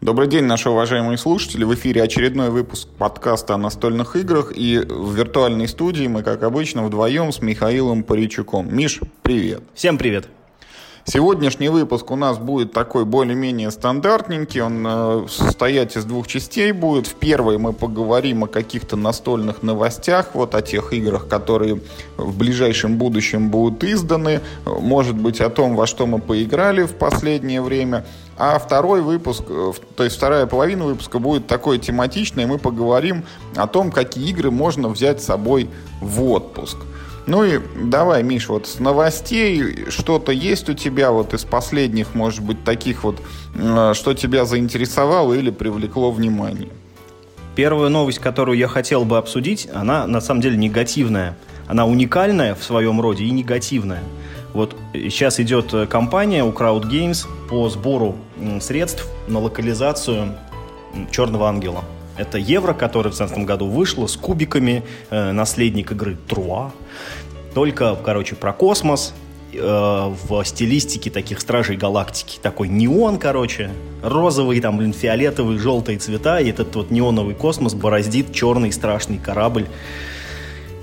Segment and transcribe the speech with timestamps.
[0.00, 1.64] Добрый день, наши уважаемые слушатели.
[1.64, 4.52] В эфире очередной выпуск подкаста о настольных играх.
[4.54, 8.74] И в виртуальной студии мы, как обычно, вдвоем с Михаилом Паричуком.
[8.74, 9.62] Миш, привет.
[9.72, 10.28] Всем привет.
[11.06, 14.62] Сегодняшний выпуск у нас будет такой более-менее стандартненький.
[14.62, 17.06] Он э, состоять из двух частей будет.
[17.06, 21.82] В первой мы поговорим о каких-то настольных новостях, вот о тех играх, которые
[22.16, 24.40] в ближайшем будущем будут изданы.
[24.64, 28.06] Может быть, о том, во что мы поиграли в последнее время.
[28.38, 32.46] А второй выпуск, э, то есть вторая половина выпуска будет такой тематичной.
[32.46, 33.24] Мы поговорим
[33.56, 35.68] о том, какие игры можно взять с собой
[36.00, 36.78] в отпуск.
[37.26, 42.42] Ну и давай, Миш, вот с новостей что-то есть у тебя вот из последних, может
[42.42, 43.22] быть, таких вот,
[43.54, 46.68] э, что тебя заинтересовало или привлекло внимание?
[47.56, 51.36] Первая новость, которую я хотел бы обсудить, она на самом деле негативная.
[51.66, 54.02] Она уникальная в своем роде и негативная.
[54.52, 58.16] Вот сейчас идет э, кампания у Crowd Games по сбору
[58.60, 60.36] средств на локализацию
[61.10, 61.84] Черного Ангела.
[62.16, 66.72] Это евро, которое в 2017 году вышло с кубиками, э, наследник игры Труа.
[67.54, 69.14] Только, короче, про космос,
[69.52, 72.38] э, в стилистике таких Стражей Галактики.
[72.42, 73.70] Такой неон, короче,
[74.02, 79.66] розовый, там, блин, фиолетовый, желтые цвета, и этот вот неоновый космос бороздит черный страшный корабль.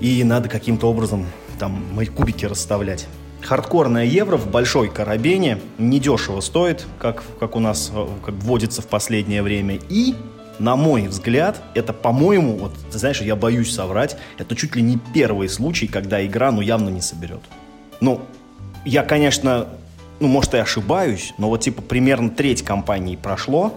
[0.00, 1.26] И надо каким-то образом
[1.58, 3.06] там мои кубики расставлять.
[3.42, 8.86] Хардкорная евро в большой карабине недешево стоит, как, как у нас э, как вводится в
[8.86, 9.78] последнее время.
[9.88, 10.14] И
[10.62, 14.96] на мой взгляд, это, по-моему, вот, ты знаешь, я боюсь соврать, это чуть ли не
[15.12, 17.40] первый случай, когда игра, ну, явно не соберет.
[18.00, 18.20] Ну,
[18.84, 19.66] я, конечно,
[20.20, 23.74] ну, может, и ошибаюсь, но вот, типа, примерно треть компании прошло,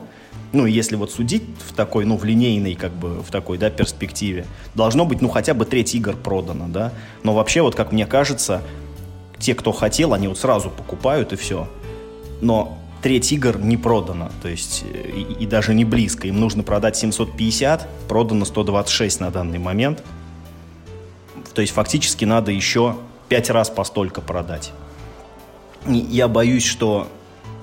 [0.53, 4.45] ну, если вот судить в такой, ну, в линейной, как бы, в такой, да, перспективе,
[4.75, 8.61] должно быть, ну, хотя бы треть игр продано, да, но вообще, вот, как мне кажется,
[9.39, 11.67] те, кто хотел, они вот сразу покупают и все.
[12.42, 16.28] Но треть игр не продано, то есть и, и даже не близко.
[16.28, 20.03] Им нужно продать 750, продано 126 на данный момент.
[21.53, 22.95] То есть фактически надо еще
[23.30, 24.71] 5 раз по столько продать.
[25.88, 27.08] И я боюсь, что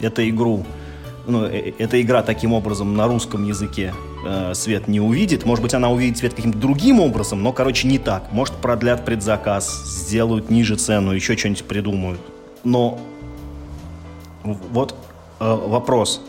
[0.00, 0.64] эту игру,
[1.26, 3.92] ну, э, э, эта игра таким образом на русском языке
[4.24, 5.44] э, свет не увидит.
[5.44, 8.30] Может быть, она увидит свет каким-то другим образом, но, короче, не так.
[8.30, 12.20] Может, продлят предзаказ, сделают ниже цену, еще что-нибудь придумают.
[12.62, 13.00] Но
[14.44, 15.11] вот Э,
[15.42, 16.20] вопрос.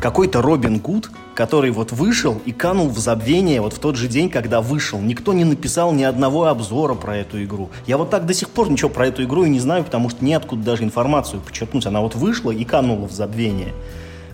[0.00, 4.30] Какой-то Робин Гуд, который вот вышел и канул в забвение вот в тот же день,
[4.30, 5.00] когда вышел.
[5.00, 7.70] Никто не написал ни одного обзора про эту игру.
[7.86, 10.24] Я вот так до сих пор ничего про эту игру и не знаю, потому что
[10.24, 11.86] неоткуда даже информацию подчеркнуть.
[11.86, 13.72] Она вот вышла и канула в забвение.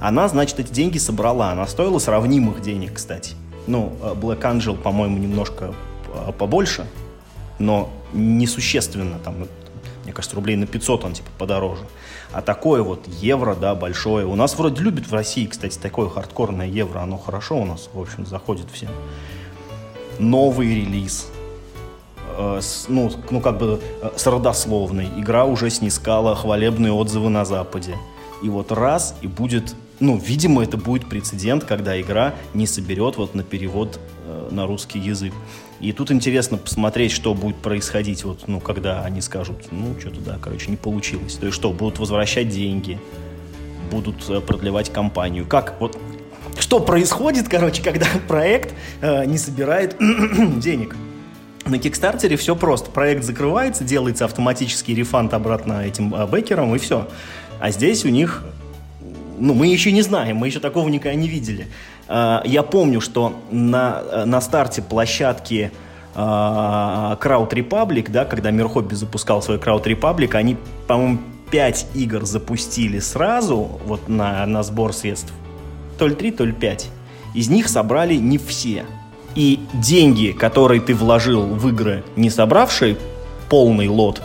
[0.00, 1.52] Она, значит, эти деньги собрала.
[1.52, 3.34] Она стоила сравнимых денег, кстати.
[3.66, 5.74] Ну, э, Black Angel, по-моему, немножко
[6.12, 6.86] э, побольше,
[7.58, 9.18] но несущественно.
[9.24, 9.46] Там,
[10.04, 11.84] мне кажется, рублей на 500 он типа подороже.
[12.34, 14.26] А такое вот евро, да, большое.
[14.26, 16.98] У нас вроде любят в России, кстати, такое хардкорное евро.
[16.98, 18.90] Оно хорошо у нас, в общем, заходит всем.
[20.18, 21.28] Новый релиз.
[22.36, 25.08] Э, с, ну, ну, как бы э, с родословной.
[25.16, 27.96] Игра уже снискала хвалебные отзывы на Западе.
[28.42, 29.76] И вот раз, и будет...
[30.00, 34.98] Ну, видимо, это будет прецедент, когда игра не соберет вот на перевод э, на русский
[34.98, 35.32] язык.
[35.80, 40.38] И тут интересно посмотреть, что будет происходить, вот, ну, когда они скажут, ну, что-то, да,
[40.40, 41.34] короче, не получилось.
[41.34, 42.98] То есть что, будут возвращать деньги,
[43.90, 45.46] будут э, продлевать компанию.
[45.46, 45.98] Как, вот,
[46.58, 49.96] что происходит, короче, когда проект э, не собирает
[50.58, 50.96] денег?
[51.66, 52.90] На Кикстартере все просто.
[52.90, 57.08] Проект закрывается, делается автоматический рефанд обратно этим э, бэкерам, и все.
[57.60, 58.44] А здесь у них
[59.38, 61.66] ну, мы еще не знаем, мы еще такого никогда не видели.
[62.08, 65.72] Э, я помню, что на, э, на старте площадки
[66.14, 70.56] э, Crowd Republic, да, когда Мир Хобби запускал свой Crowd Republic, они,
[70.86, 71.18] по-моему,
[71.50, 75.32] 5 игр запустили сразу вот на, на сбор средств.
[75.98, 76.88] То ли 3, то ли 5.
[77.34, 78.84] Из них собрали не все.
[79.34, 82.96] И деньги, которые ты вложил в игры, не собравшие
[83.48, 84.22] полный лот,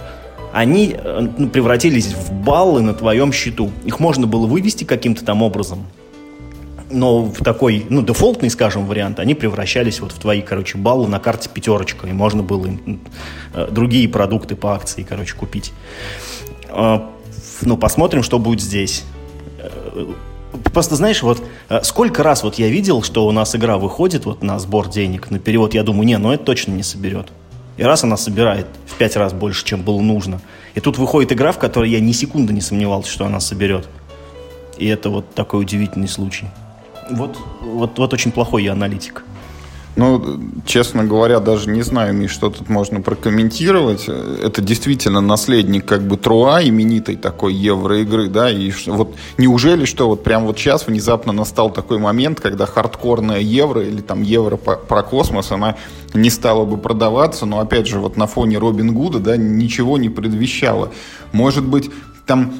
[0.53, 0.95] они
[1.37, 3.71] ну, превратились в баллы на твоем счету.
[3.85, 5.85] Их можно было вывести каким-то там образом,
[6.91, 11.19] но в такой, ну, дефолтный, скажем, вариант, они превращались вот в твои, короче, баллы на
[11.19, 12.67] карте пятерочка, и можно было
[13.53, 15.71] э, другие продукты по акции, короче, купить.
[16.69, 16.99] Э,
[17.61, 19.03] ну, посмотрим, что будет здесь.
[19.59, 20.05] Э,
[20.73, 21.41] просто, знаешь, вот
[21.83, 25.39] сколько раз вот я видел, что у нас игра выходит вот на сбор денег, на
[25.39, 27.27] перевод, я думаю, не, ну это точно не соберет.
[27.77, 30.41] И раз она собирает в пять раз больше, чем было нужно.
[30.75, 33.87] И тут выходит игра, в которой я ни секунды не сомневался, что она соберет.
[34.77, 36.47] И это вот такой удивительный случай.
[37.09, 39.23] Вот, вот, вот очень плохой я аналитик.
[39.95, 44.07] Ну, честно говоря, даже не знаю, Миш, что тут можно прокомментировать.
[44.07, 50.23] Это действительно наследник как бы Труа, именитой такой евроигры, да, и вот неужели, что вот
[50.23, 55.51] прямо вот сейчас внезапно настал такой момент, когда хардкорная евро или там евро про космос,
[55.51, 55.75] она
[56.13, 60.07] не стала бы продаваться, но опять же вот на фоне Робин Гуда, да, ничего не
[60.07, 60.93] предвещало.
[61.33, 61.91] Может быть,
[62.29, 62.53] там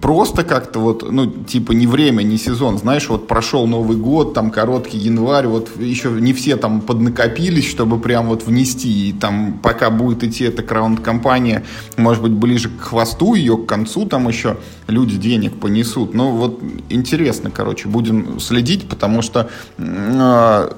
[0.00, 4.50] просто как-то вот, ну, типа не время, не сезон, знаешь, вот прошел Новый год, там
[4.50, 9.90] короткий январь, вот еще не все там поднакопились, чтобы прям вот внести, и там пока
[9.90, 11.62] будет идти эта краунд-компания,
[11.98, 14.56] может быть, ближе к хвосту ее, к концу там еще
[14.86, 16.58] люди денег понесут, ну, вот
[16.88, 20.72] интересно, короче, будем следить, потому что э,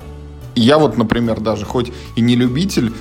[0.57, 2.93] я вот, например, даже хоть и не любитель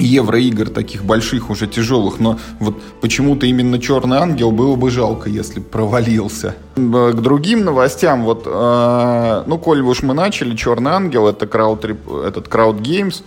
[0.00, 5.60] евроигр таких больших, уже тяжелых, но вот почему-то именно «Черный ангел» было бы жалко, если
[5.60, 6.54] провалился.
[6.76, 12.48] К другим новостям, вот, э, ну, коль уж мы начали, «Черный ангел»— это крауд, этот
[12.48, 13.22] Crowd Games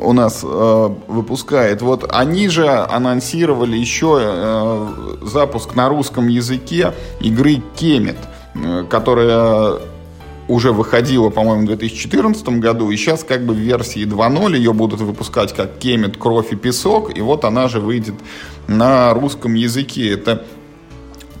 [0.00, 4.88] у нас э, выпускает, вот они же анонсировали еще э,
[5.22, 8.18] запуск на русском языке игры «Кемет»,
[8.54, 9.80] э, которая
[10.50, 15.00] уже выходила, по-моему, в 2014 году, и сейчас как бы в версии 2.0 ее будут
[15.00, 18.14] выпускать как Кемет, Кровь и Песок, и вот она же выйдет
[18.66, 20.12] на русском языке.
[20.12, 20.44] Это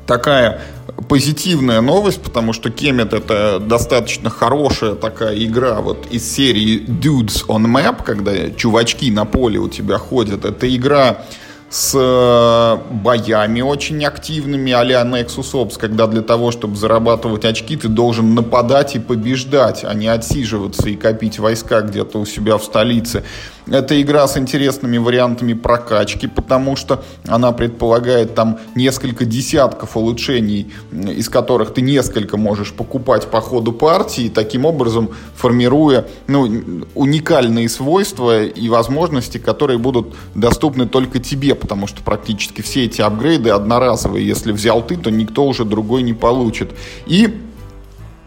[0.06, 0.62] такая
[1.08, 7.66] позитивная новость, потому что Кемет это достаточно хорошая такая игра вот из серии Dudes on
[7.66, 10.44] Map, когда чувачки на поле у тебя ходят.
[10.44, 11.24] Это игра
[11.70, 17.86] с э, боями очень активными а-ля Nexus Ops, когда для того, чтобы зарабатывать очки, ты
[17.86, 23.22] должен нападать и побеждать, а не отсиживаться и копить войска где-то у себя в столице.
[23.70, 31.28] Это игра с интересными вариантами прокачки, потому что она предполагает там несколько десятков улучшений, из
[31.28, 38.68] которых ты несколько можешь покупать по ходу партии, таким образом формируя ну, уникальные свойства и
[38.68, 44.26] возможности, которые будут доступны только тебе, потому что практически все эти апгрейды одноразовые.
[44.26, 46.70] Если взял ты, то никто уже другой не получит.
[47.06, 47.40] И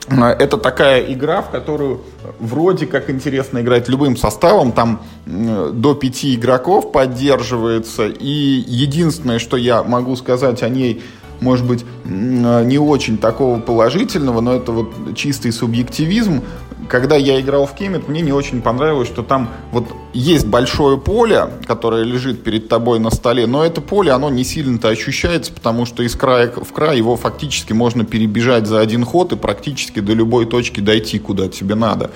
[0.10, 2.02] Э, это такая игра, в которую
[2.40, 4.72] вроде как интересно играть любым составом.
[4.72, 8.08] Там до пяти игроков поддерживается.
[8.08, 11.02] И единственное, что я могу сказать о ней,
[11.40, 16.42] может быть, не очень такого положительного, но это вот чистый субъективизм
[16.90, 21.50] когда я играл в Кемет, мне не очень понравилось, что там вот есть большое поле,
[21.66, 26.04] которое лежит перед тобой на столе, но это поле, оно не сильно-то ощущается, потому что
[26.04, 30.46] из края в край его фактически можно перебежать за один ход и практически до любой
[30.46, 32.12] точки дойти, куда тебе надо.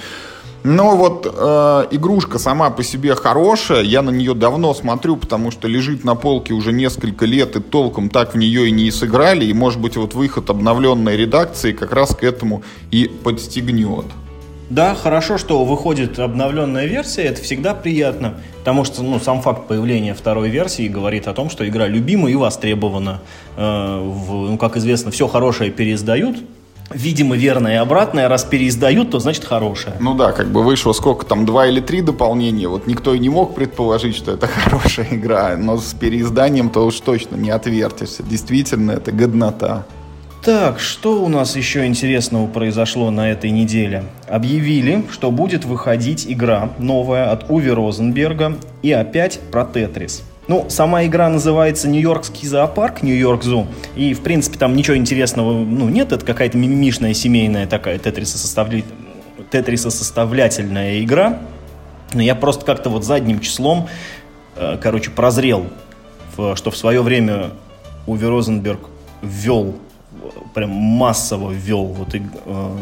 [0.64, 5.68] Но вот э, игрушка сама по себе хорошая, я на нее давно смотрю, потому что
[5.68, 9.54] лежит на полке уже несколько лет и толком так в нее и не сыграли, и
[9.54, 14.06] может быть вот выход обновленной редакции как раз к этому и подстегнет.
[14.70, 20.14] Да, хорошо, что выходит обновленная версия, это всегда приятно, потому что ну, сам факт появления
[20.14, 23.22] второй версии говорит о том, что игра любима и востребована.
[23.56, 26.38] Э, в, ну, как известно, все хорошее переиздают,
[26.92, 28.28] видимо, верное и обратное.
[28.28, 29.96] Раз переиздают, то значит хорошее.
[30.02, 32.68] Ну да, как бы вышло сколько там, два или три дополнения.
[32.68, 35.56] Вот никто и не мог предположить, что это хорошая игра.
[35.56, 38.22] Но с переизданием то уж точно не отвертишься.
[38.22, 39.86] Действительно, это годнота.
[40.48, 44.06] Так, что у нас еще интересного произошло на этой неделе?
[44.30, 50.24] Объявили, что будет выходить игра новая от Уви Розенберга и опять про Тетрис.
[50.48, 53.68] Ну, сама игра называется «Нью-Йоркский зоопарк», «Нью-Йорк Зу»,
[53.98, 58.86] и, в принципе, там ничего интересного, ну, нет, это какая-то мимимишная семейная такая тетрисосоставля...
[59.52, 61.40] тетрисосоставлятельная игра,
[62.14, 63.90] но я просто как-то вот задним числом,
[64.56, 65.66] э, короче, прозрел,
[66.56, 67.50] что в свое время
[68.06, 68.80] Уви Розенберг
[69.22, 69.76] ввел
[70.54, 72.20] прям массово ввел вот, э,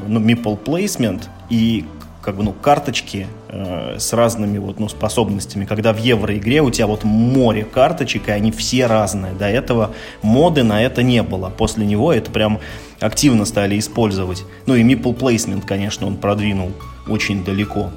[0.08, 1.86] ну, meeple placement и
[2.22, 5.66] как бы, ну, карточки э, с разными вот, ну, способностями.
[5.66, 9.34] Когда в евроигре у тебя вот море карточек, и они все разные.
[9.34, 9.92] До этого
[10.24, 11.52] моды на это не было.
[11.56, 12.60] После него это прям
[13.00, 14.44] активно стали использовать.
[14.66, 16.72] Ну и meeple placement, конечно, он продвинул
[17.08, 17.92] очень далеко.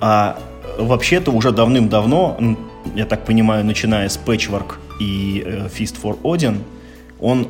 [0.00, 0.38] А
[0.78, 2.38] вообще-то уже давным-давно,
[2.94, 6.60] я так понимаю, начиная с Patchwork и э, Feast for Odin,
[7.20, 7.48] он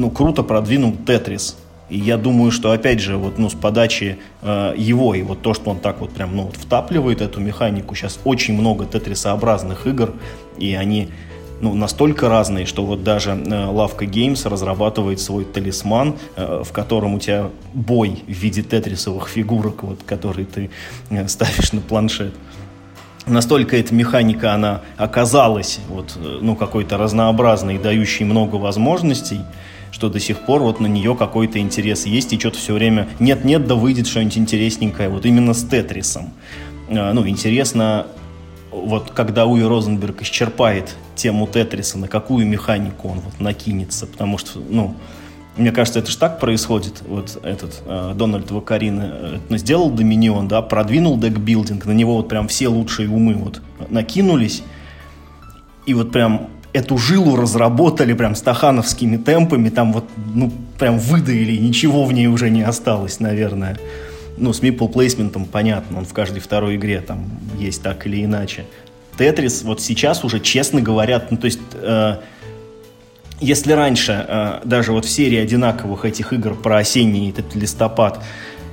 [0.00, 1.56] ну, круто продвинул Тетрис.
[1.90, 5.54] И я думаю, что опять же, вот, ну, с подачи э, его и вот то,
[5.54, 10.14] что он так вот прям, ну, вот втапливает эту механику, сейчас очень много тетрисообразных игр,
[10.56, 11.08] и они,
[11.60, 17.14] ну, настолько разные, что вот даже э, Лавка Games разрабатывает свой талисман, э, в котором
[17.14, 20.70] у тебя бой в виде тетрисовых фигурок, вот, которые ты
[21.10, 22.32] э, ставишь на планшет.
[23.26, 29.40] Настолько эта механика, она оказалась вот, э, ну, какой-то разнообразной, дающей много возможностей,
[29.92, 33.66] что до сих пор вот на нее какой-то интерес есть, и что-то все время нет-нет,
[33.66, 36.30] да выйдет что-нибудь интересненькое, вот именно с Тетрисом.
[36.88, 38.06] А, ну, интересно,
[38.70, 44.60] вот когда Уи Розенберг исчерпает тему Тетриса, на какую механику он вот накинется, потому что,
[44.60, 44.94] ну,
[45.56, 47.02] мне кажется, это же так происходит.
[47.06, 52.48] Вот этот э, Дональд Вакарин э, сделал Доминион, да, продвинул декбилдинг, на него вот прям
[52.48, 54.62] все лучшие умы вот накинулись,
[55.86, 62.04] и вот прям эту жилу разработали прям стахановскими темпами, там вот, ну, прям выдаили, ничего
[62.04, 63.78] в ней уже не осталось, наверное.
[64.36, 67.24] Ну, с Meeple плейсментом понятно, он в каждой второй игре там
[67.58, 68.64] есть так или иначе.
[69.18, 71.60] Тетрис вот сейчас уже, честно говоря, ну, то есть...
[71.74, 72.16] Э,
[73.42, 78.22] если раньше, э, даже вот в серии одинаковых этих игр про осенний этот листопад,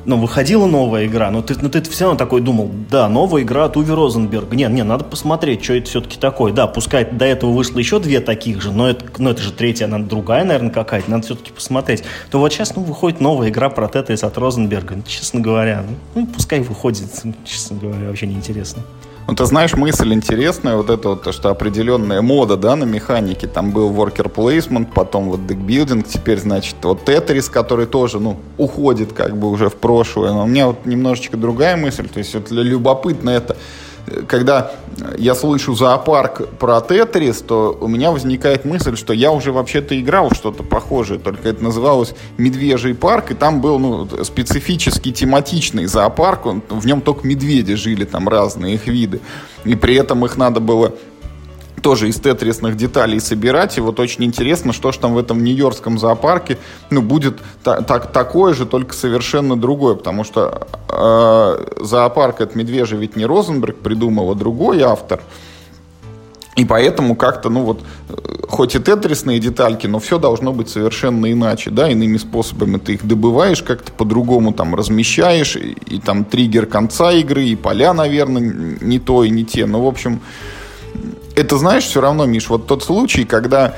[0.08, 3.66] ну, выходила новая игра, но ты, ну, ты все равно такой думал, да, новая игра
[3.66, 4.56] от Уви Розенберга.
[4.56, 6.54] Не, не, надо посмотреть, что это все-таки такое.
[6.54, 9.86] Да, пускай до этого вышло еще две таких же, но это, ну, это же третья,
[9.86, 12.04] она другая, наверное, какая-то, надо все-таки посмотреть.
[12.32, 14.96] То вот сейчас, ну, выходит новая игра про Тетрис от Розенберга.
[15.06, 15.84] Честно говоря,
[16.16, 17.10] ну, пускай выходит,
[17.44, 18.84] честно говоря, вообще неинтересно.
[19.27, 23.46] Ну, ты знаешь, мысль интересная, вот это вот, то, что определенная мода, да, на механике,
[23.46, 29.12] там был worker placement, потом вот декбилдинг, теперь, значит, вот Тетрис, который тоже, ну, уходит
[29.12, 32.51] как бы уже в прошлое, но у меня вот немножечко другая мысль, то есть вот
[32.51, 33.57] любопытно это,
[34.28, 34.72] когда
[35.18, 40.32] я слышу зоопарк про Тетрис, то у меня возникает мысль, что я уже вообще-то играл
[40.32, 46.64] что-то похожее, только это называлось Медвежий парк, и там был ну, специфический тематичный зоопарк, он,
[46.70, 49.22] в нем только медведи жили, там разные их виды,
[49.66, 50.94] и при этом их надо было
[51.88, 53.77] тоже из тетрисных деталей собирать.
[53.77, 56.58] И вот очень интересно, что же там в этом нью-йоркском зоопарке
[56.89, 59.96] ну, будет та- так, такое же, только совершенно другое.
[59.96, 65.22] Потому что э, зоопарк от Медвежий ведь не Розенберг придумал, а другой автор.
[66.58, 67.79] И поэтому как-то, ну вот,
[68.50, 73.08] хоть и тетрисные детальки, но все должно быть совершенно иначе, да, иными способами ты их
[73.08, 79.00] добываешь, как-то по-другому там размещаешь, и, и там триггер конца игры, и поля, наверное, не
[79.00, 79.65] то и не те.
[79.65, 80.20] Ну, в общем,
[81.38, 83.75] это знаешь, все равно, Миш, вот тот случай, когда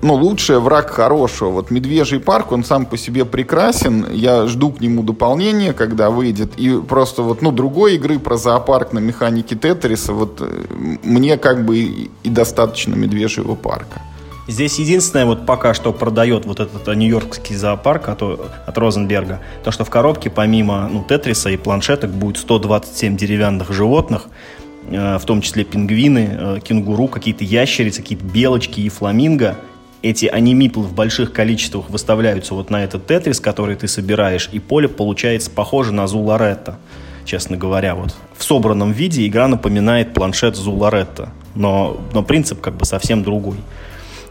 [0.00, 1.50] ну, лучший враг хорошего.
[1.50, 4.06] Вот «Медвежий парк», он сам по себе прекрасен.
[4.12, 6.52] Я жду к нему дополнения, когда выйдет.
[6.56, 10.64] И просто вот, ну, другой игры про зоопарк на механике Тетриса, вот э,
[11.02, 14.00] мне как бы и, и достаточно «Медвежьего парка».
[14.46, 19.84] Здесь единственное, вот пока что продает вот этот нью-йоркский зоопарк от, от Розенберга, то, что
[19.84, 24.57] в коробке помимо ну, Тетриса и планшеток будет 127 деревянных животных, Э,
[24.90, 29.56] в том числе пингвины, э, кенгуру, какие-то ящерицы, какие-то белочки и фламинго.
[30.00, 34.88] Эти анимиплы в больших количествах выставляются вот на этот тетрис, который ты собираешь, и поле
[34.88, 36.78] получается похоже на Зуларетта,
[37.24, 37.94] честно говоря.
[37.94, 43.56] Вот в собранном виде игра напоминает планшет Зуларетта, но, но принцип как бы совсем другой.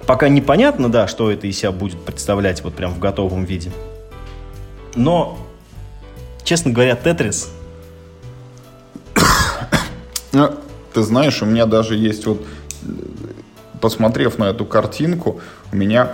[0.06, 3.72] Пока непонятно, да, что это из себя будет представлять вот прям в готовом виде.
[4.96, 5.38] Но,
[6.46, 7.52] честно говоря, Тетрис
[10.94, 12.42] ты знаешь, у меня даже есть вот,
[13.82, 15.40] посмотрев на эту картинку,
[15.72, 16.14] у меня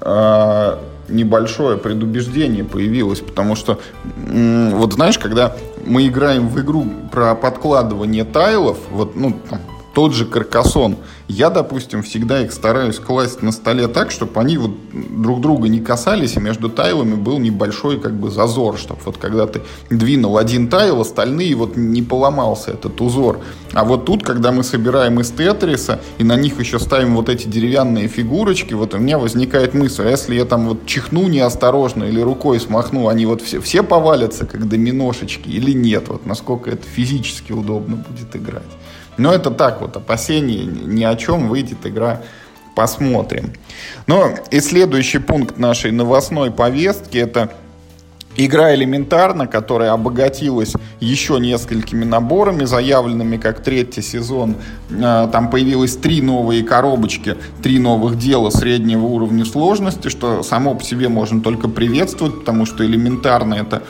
[0.00, 0.78] э,
[1.08, 3.78] небольшое предубеждение появилось, потому что,
[4.16, 9.60] э, вот знаешь, когда мы играем в игру про подкладывание тайлов, вот, ну, там,
[9.94, 10.96] тот же каркасон.
[11.28, 15.80] Я, допустим, всегда их стараюсь класть на столе так, чтобы они вот друг друга не
[15.80, 20.68] касались, и между тайлами был небольшой как бы зазор, чтобы вот когда ты двинул один
[20.68, 23.40] тайл, остальные вот не поломался этот узор.
[23.72, 27.48] А вот тут, когда мы собираем из тетриса, и на них еще ставим вот эти
[27.48, 32.20] деревянные фигурочки, вот у меня возникает мысль, а если я там вот чихну неосторожно или
[32.20, 36.08] рукой смахну, они вот все, все повалятся, как доминошечки, или нет?
[36.08, 38.62] Вот насколько это физически удобно будет играть.
[39.16, 42.22] Но это так вот, опасений ни о чем, выйдет игра,
[42.74, 43.52] посмотрим.
[44.06, 47.50] Но и следующий пункт нашей новостной повестки это
[48.36, 54.56] Игра элементарно, которая обогатилась еще несколькими наборами, заявленными как третий сезон.
[54.90, 60.82] А, там появилось три новые коробочки, три новых дела среднего уровня сложности, что само по
[60.82, 63.82] себе можно только приветствовать, потому что элементарно это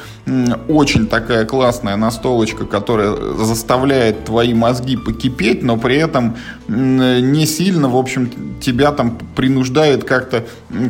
[0.68, 6.36] очень такая классная настолочка, которая заставляет твои мозги покипеть, но при этом
[6.68, 10.44] не сильно, в общем, тебя там принуждает как-то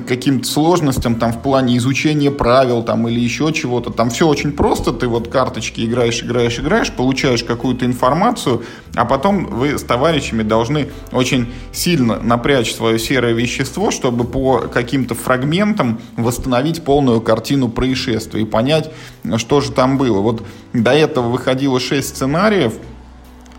[0.09, 3.91] каким-то сложностям там в плане изучения правил там или еще чего-то.
[3.91, 8.63] Там все очень просто, ты вот карточки играешь, играешь, играешь, получаешь какую-то информацию,
[8.95, 15.15] а потом вы с товарищами должны очень сильно напрячь свое серое вещество, чтобы по каким-то
[15.15, 18.91] фрагментам восстановить полную картину происшествия и понять,
[19.37, 20.21] что же там было.
[20.21, 22.75] Вот до этого выходило 6 сценариев,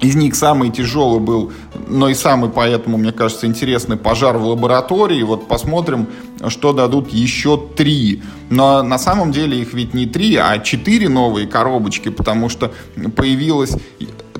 [0.02, 1.54] Из них самый тяжелый был,
[1.88, 5.24] но и самый, поэтому, мне кажется, интересный пожар в лаборатории.
[5.24, 6.08] Вот посмотрим,
[6.50, 8.22] что дадут еще три.
[8.50, 12.74] Но на самом деле их ведь не три, а четыре новые коробочки, потому что
[13.16, 13.76] появилась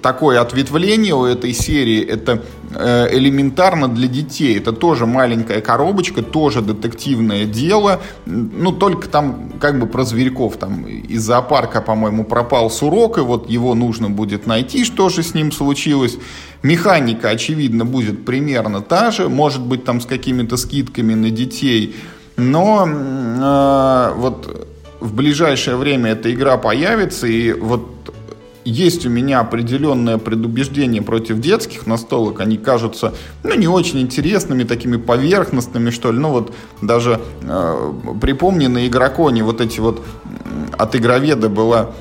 [0.06, 2.44] такое ответвление у этой серии, это
[2.76, 4.56] э, элементарно для детей.
[4.56, 8.00] Это тоже маленькая коробочка, тоже детективное дело.
[8.28, 10.58] Ну, только там как бы про зверьков.
[10.58, 15.34] Там из зоопарка, по-моему, пропал сурок, и вот его нужно будет найти, что же с
[15.34, 16.20] ним случилось.
[16.62, 19.28] Механика, очевидно, будет примерно та же.
[19.28, 21.96] Может быть, там с какими-то скидками на детей.
[22.38, 24.68] Но э, вот
[25.00, 27.96] в ближайшее время эта игра появится, и вот
[28.66, 32.42] есть у меня определенное предубеждение против детских настолок.
[32.42, 36.18] Они кажутся, ну, не очень интересными, такими поверхностными, что ли.
[36.18, 40.04] Ну, вот даже э, припомни на игроконе вот эти вот
[40.78, 41.92] от игроведа была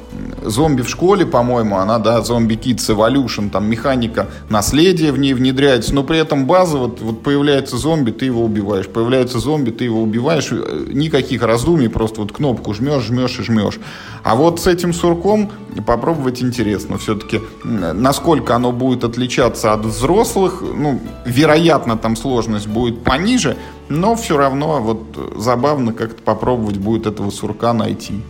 [0.45, 5.95] зомби в школе, по-моему, она, да, зомби Kids Evolution, там механика наследия в ней внедряется,
[5.95, 10.03] но при этом база, вот, вот появляется зомби, ты его убиваешь, появляется зомби, ты его
[10.03, 13.81] убиваешь, э, никаких раздумий, просто вот кнопку жмешь, жмешь и жмешь.
[14.23, 15.51] А вот с этим сурком
[15.87, 23.57] попробовать интересно все-таки, насколько оно будет отличаться от взрослых, ну, вероятно, там сложность будет пониже,
[23.89, 28.23] но все равно вот забавно как-то попробовать будет этого сурка найти.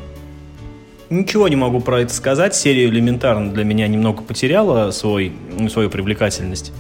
[1.15, 2.57] Ничего не могу про это сказать.
[2.57, 6.73] Серия элементарно для меня немного потеряла свой, ну, свою привлекательность.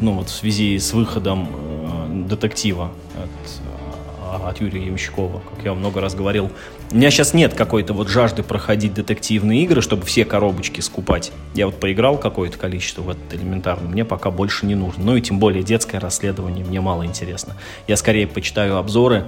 [0.00, 5.74] Ну, вот в связи с выходом э, детектива от, э, от Юрия Ямщикова, как я
[5.74, 6.50] много раз говорил.
[6.90, 11.30] У меня сейчас нет какой-то вот жажды проходить детективные игры, чтобы все коробочки скупать.
[11.54, 15.04] Я вот поиграл какое-то количество в этот элементарно, мне пока больше не нужно.
[15.04, 17.54] Ну и тем более детское расследование мне мало интересно.
[17.86, 19.26] Я скорее почитаю обзоры.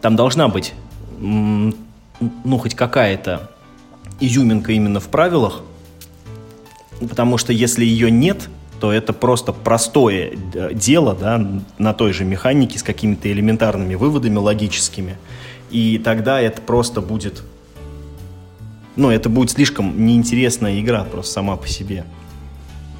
[0.00, 0.72] Там должна быть
[2.20, 3.50] ну, хоть какая-то
[4.20, 5.62] изюминка именно в правилах,
[7.00, 8.48] потому что если ее нет,
[8.80, 11.40] то это просто простое э, дело, да,
[11.78, 15.16] на той же механике с какими-то элементарными выводами логическими,
[15.70, 17.44] и тогда это просто будет,
[18.96, 22.04] ну, это будет слишком неинтересная игра просто сама по себе,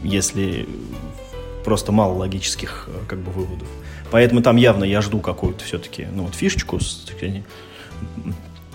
[0.03, 0.69] если
[1.65, 3.69] просто мало логических э, как бы выводов.
[4.11, 7.11] Поэтому там явно я жду какую-то все-таки, ну, вот фишечку с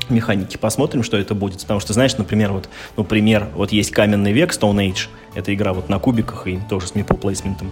[0.09, 0.57] механики.
[0.57, 1.61] Посмотрим, что это будет.
[1.61, 5.07] Потому что, знаешь, например, вот, ну, пример, вот есть каменный век, Stone Age.
[5.35, 7.71] Это игра вот на кубиках и тоже с meeple плейсментом.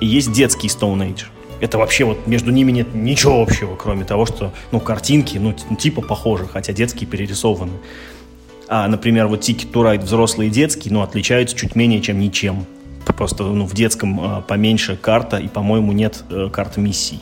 [0.00, 1.24] И есть детский Stone Age.
[1.60, 6.02] Это вообще вот между ними нет ничего общего, кроме того, что, ну, картинки, ну, типа
[6.02, 7.72] похожи, хотя детские перерисованы.
[8.68, 12.66] А, например, вот Ticket to Ride взрослый и детский, ну, отличаются чуть менее, чем ничем.
[13.06, 17.20] Просто, ну, в детском а, поменьше карта, и, по-моему, нет э, карты миссий.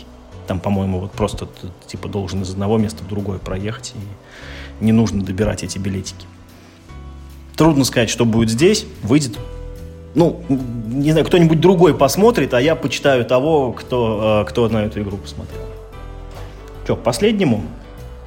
[0.50, 4.90] Там, по-моему, вот просто ты, типа должен из одного места в другое проехать, и не
[4.90, 6.26] нужно добирать эти билетики.
[7.54, 8.84] Трудно сказать, что будет здесь.
[9.04, 9.38] Выйдет
[10.16, 15.02] ну, не знаю, кто-нибудь другой посмотрит, а я почитаю того, кто, э, кто на эту
[15.02, 15.62] игру посмотрел.
[16.82, 17.62] Что, к последнему?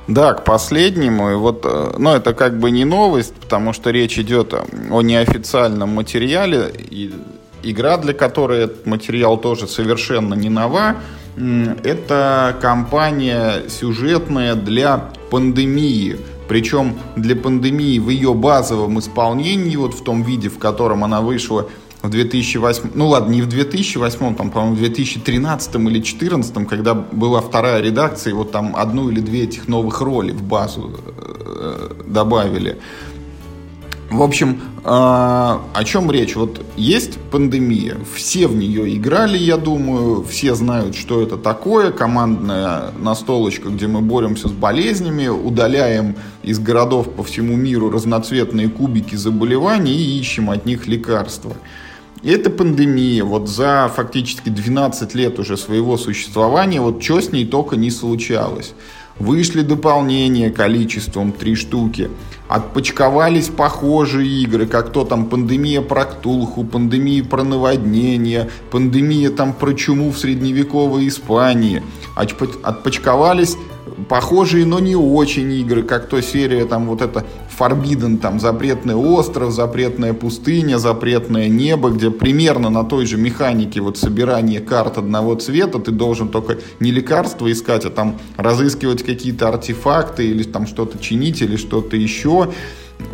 [0.07, 1.29] Да, к последнему.
[1.29, 5.89] И вот, э, ну, это как бы не новость, потому что речь идет о неофициальном
[5.89, 6.71] материале.
[6.73, 7.13] И
[7.63, 10.95] игра, для которой этот материал тоже совершенно не нова.
[11.35, 16.17] Это кампания сюжетная для пандемии.
[16.47, 21.67] Причем для пандемии в ее базовом исполнении, вот в том виде, в котором она вышла
[22.03, 27.41] в 2008, ну ладно, не в 2008, там, по-моему, в 2013 или 2014, когда была
[27.41, 32.77] вторая редакция, и вот там одну или две этих новых роли в базу э, добавили.
[34.13, 36.35] В общем, а, о чем речь?
[36.35, 42.91] Вот есть пандемия, все в нее играли, я думаю, все знают, что это такое, командная
[42.99, 49.93] настолочка, где мы боремся с болезнями, удаляем из городов по всему миру разноцветные кубики заболеваний
[49.93, 51.53] и ищем от них лекарства.
[52.21, 57.47] И это пандемия, вот за фактически 12 лет уже своего существования, вот что с ней
[57.47, 58.75] только не случалось.
[59.19, 62.09] Вышли дополнения количеством три штуки.
[62.47, 69.73] Отпочковались похожие игры, как то там пандемия про Ктулху, пандемия про наводнение, пандемия там про
[69.73, 71.81] чуму в средневековой Испании.
[72.15, 73.55] Отпочковались
[74.09, 77.25] похожие, но не очень игры, как то серия там вот это
[77.57, 83.97] Forbidden, там запретный остров, запретная пустыня, запретное небо, где примерно на той же механике вот
[83.97, 90.27] собирание карт одного цвета, ты должен только не лекарства искать, а там разыскивать какие-то артефакты
[90.27, 92.51] или там что-то чинить или что-то еще.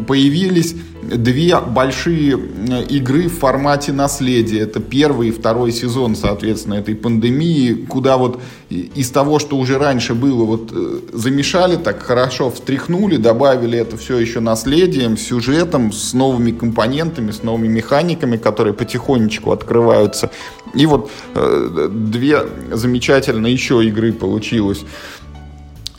[0.07, 4.61] Появились две большие э, игры в формате наследия.
[4.61, 10.13] Это первый и второй сезон, соответственно, этой пандемии, куда вот из того, что уже раньше
[10.13, 16.51] было, вот э, замешали так хорошо, встряхнули, добавили это все еще наследием, сюжетом, с новыми
[16.51, 20.31] компонентами, с новыми механиками, которые потихонечку открываются.
[20.73, 24.83] И вот э, две замечательные еще игры получилось.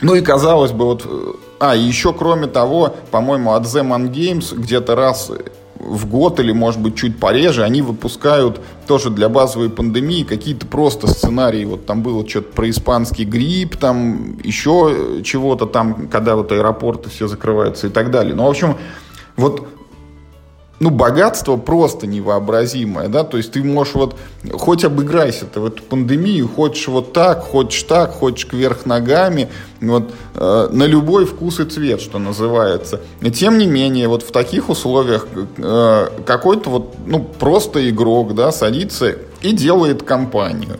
[0.01, 1.07] Ну и казалось бы, вот
[1.61, 5.31] а, еще, кроме того, по-моему, от Zeman Games где-то раз
[5.75, 11.05] в год или, может быть, чуть пореже, они выпускают тоже для базовой пандемии какие-то просто
[11.05, 11.63] сценарии.
[11.65, 17.27] Вот там было что-то про испанский грипп, там еще чего-то там, когда вот аэропорты все
[17.27, 18.33] закрываются и так далее.
[18.33, 18.77] Ну, в общем,
[19.35, 19.67] вот
[20.81, 24.15] ну, богатство просто невообразимое, да, то есть ты можешь вот,
[24.51, 29.47] хоть обыграйся ты в эту пандемию, хочешь вот так, хочешь так, хочешь кверх ногами,
[29.79, 32.99] вот, э, на любой вкус и цвет, что называется.
[33.21, 38.51] И тем не менее, вот в таких условиях э, какой-то вот, ну, просто игрок, да,
[38.51, 40.77] садится и делает компанию.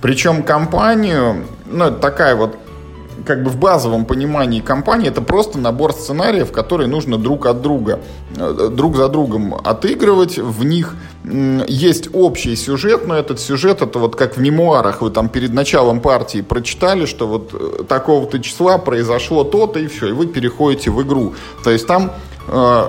[0.00, 2.54] Причем компанию, ну, такая вот
[3.28, 8.00] как бы в базовом понимании компании это просто набор сценариев, которые нужно друг от друга,
[8.34, 10.38] э, друг за другом отыгрывать.
[10.38, 10.96] В них
[11.68, 16.00] есть общий сюжет, но этот сюжет это вот как в мемуарах вы там перед началом
[16.00, 21.02] партии прочитали, что вот э, такого-то числа произошло то-то и все, и вы переходите в
[21.02, 21.34] игру.
[21.62, 22.12] То есть там
[22.46, 22.82] э,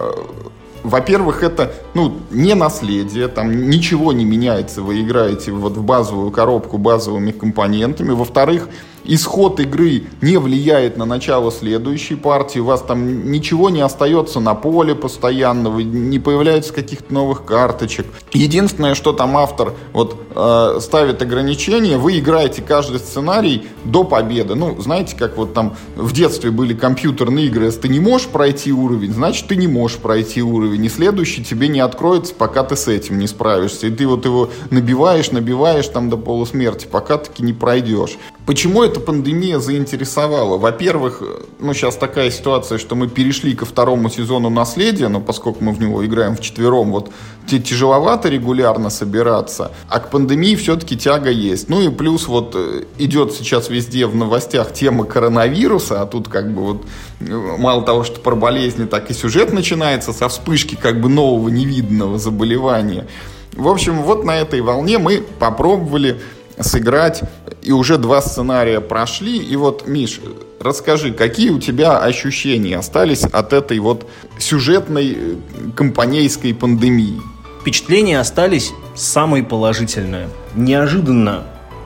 [0.83, 6.77] во-первых, это ну, не наследие, там ничего не меняется, вы играете вот в базовую коробку
[6.77, 8.11] базовыми компонентами.
[8.11, 8.69] Во-вторых,
[9.03, 14.55] исход игры не влияет на начало следующей партии, у вас там ничего не остается на
[14.55, 18.05] поле постоянно, вы не появляется каких-то новых карточек.
[18.33, 24.55] Единственное, что там автор вот э, ставит ограничения, вы играете каждый сценарий до победы.
[24.55, 28.71] Ну, знаете, как вот там в детстве были компьютерные игры, если ты не можешь пройти
[28.71, 32.87] уровень, значит ты не можешь пройти уровень, и следующий тебе не откроется, пока ты с
[32.87, 33.87] этим не справишься.
[33.87, 38.17] И ты вот его набиваешь, набиваешь там до полусмерти, пока таки не пройдешь.
[38.49, 40.57] Почему эта пандемия заинтересовала?
[40.57, 41.21] Во-первых,
[41.59, 45.79] ну сейчас такая ситуация, что мы перешли ко второму сезону наследия, но поскольку мы в
[45.79, 47.11] него играем в четвером, вот
[47.45, 51.69] тяжеловато регулярно собираться, а к пандемии все-таки тяга есть.
[51.69, 56.51] Ну и плюс вот э, идет сейчас везде в новостях тема коронавируса, а тут как
[56.51, 56.85] бы вот
[57.19, 61.49] э, мало того, что про болезни, так и сюжет начинается со вспышки как бы нового
[61.49, 63.05] невиданного заболевания.
[63.53, 66.19] В общем, вот на этой волне мы попробовали
[66.59, 67.21] сыграть,
[67.61, 69.37] и уже два сценария прошли.
[69.37, 70.19] И вот, Миш,
[70.59, 75.35] расскажи, какие у тебя ощущения остались от этой вот сюжетной э,
[75.75, 77.21] компанейской пандемии?
[77.61, 80.29] Впечатления остались самые положительные.
[80.55, 81.43] Неожиданно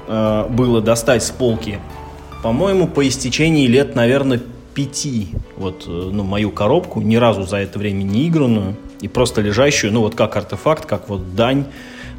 [0.07, 1.79] э, было достать с полки,
[2.41, 4.41] по-моему, по истечении лет, наверное,
[4.73, 9.41] пяти, вот, э, ну, мою коробку, ни разу за это время не игранную, и просто
[9.41, 11.65] лежащую, ну, вот как артефакт, как вот дань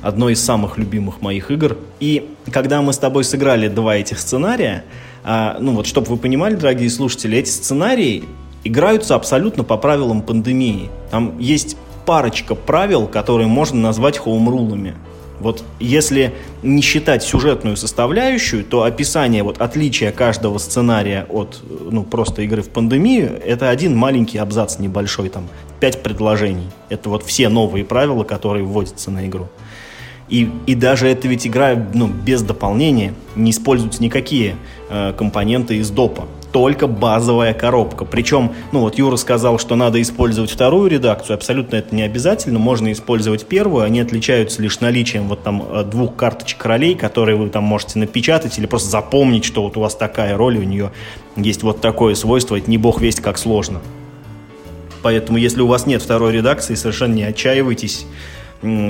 [0.04, 1.78] одной из самых любимых моих игр.
[1.98, 4.84] И когда мы с тобой сыграли два этих сценария,
[5.24, 8.24] а, ну вот, чтобы вы понимали, дорогие слушатели, эти сценарии
[8.64, 10.90] играются абсолютно по правилам пандемии.
[11.10, 14.94] Там есть парочка правил, которые можно назвать хоумрулами.
[15.40, 22.42] Вот если не считать сюжетную составляющую, то описание вот отличия каждого сценария от ну, просто
[22.42, 25.48] игры в пандемию это один маленький абзац небольшой, там
[25.80, 26.68] пять предложений.
[26.88, 29.48] Это вот все новые правила, которые вводятся на игру.
[30.28, 34.56] И, и даже это ведь игра ну, без дополнения, не используются никакие
[34.88, 38.04] э, компоненты из допа, только базовая коробка.
[38.04, 42.90] Причем, ну вот Юра сказал, что надо использовать вторую редакцию, абсолютно это не обязательно, можно
[42.92, 47.64] использовать первую, они отличаются лишь наличием вот там э, двух карточек ролей, которые вы там
[47.64, 50.92] можете напечатать или просто запомнить, что вот у вас такая роль, у нее
[51.36, 53.82] есть вот такое свойство, это не бог весть как сложно.
[55.02, 58.06] Поэтому, если у вас нет второй редакции, совершенно не отчаивайтесь,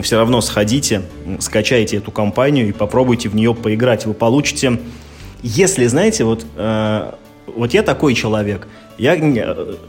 [0.03, 1.03] все равно сходите,
[1.41, 4.07] скачайте эту компанию и попробуйте в нее поиграть.
[4.07, 4.79] Вы получите,
[5.43, 7.13] если, знаете, вот, э,
[7.47, 9.17] вот я такой человек, я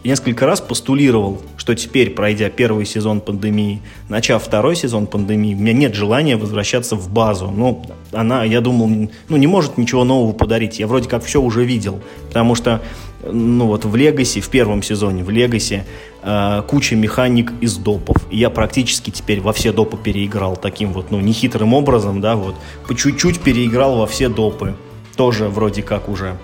[0.03, 5.73] несколько раз постулировал, что теперь, пройдя первый сезон пандемии, начав второй сезон пандемии, у меня
[5.73, 7.51] нет желания возвращаться в базу.
[7.55, 10.79] Ну, она, я думал, ну, не может ничего нового подарить.
[10.79, 12.01] Я вроде как все уже видел.
[12.27, 12.81] Потому что,
[13.23, 15.83] ну, вот в Легаси, в первом сезоне в Легаси
[16.25, 18.17] э, куча механик из допов.
[18.29, 22.55] И я практически теперь во все допы переиграл таким вот, ну, нехитрым образом, да, вот.
[22.87, 24.75] По чуть-чуть переиграл во все допы.
[25.15, 26.37] Тоже вроде как уже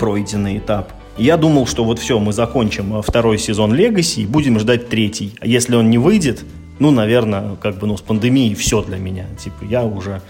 [0.00, 0.92] пройденный этап.
[1.16, 5.34] Я думал, что вот все, мы закончим э, второй сезон Legacy и будем ждать третий.
[5.40, 6.44] А если он не выйдет,
[6.78, 9.26] ну, наверное, как бы, ну, с пандемией все для меня.
[9.38, 10.22] Типа, я уже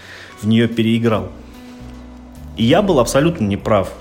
[0.42, 1.30] в нее переиграл.
[2.56, 3.92] И я был абсолютно неправ.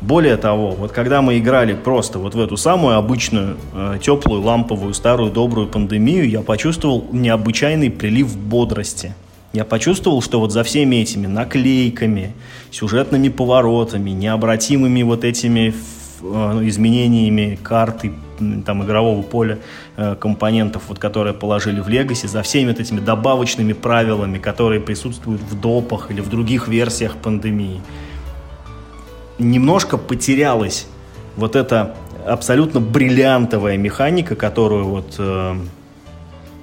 [0.00, 4.94] Более того, вот когда мы играли просто вот в эту самую обычную э, теплую, ламповую,
[4.94, 9.14] старую, добрую пандемию, я почувствовал необычайный прилив бодрости.
[9.52, 12.32] Я почувствовал, что вот за всеми этими наклейками,
[12.70, 15.74] сюжетными поворотами, необратимыми вот этими
[16.22, 18.12] э, изменениями карты,
[18.64, 19.58] там, игрового поля
[19.96, 25.40] э, компонентов, вот, которые положили в Legacy, за всеми вот этими добавочными правилами, которые присутствуют
[25.40, 27.80] в допах или в других версиях пандемии–
[29.38, 30.86] немножко потерялась
[31.36, 31.94] вот эта
[32.26, 35.56] абсолютно бриллиантовая механика, которую вот э,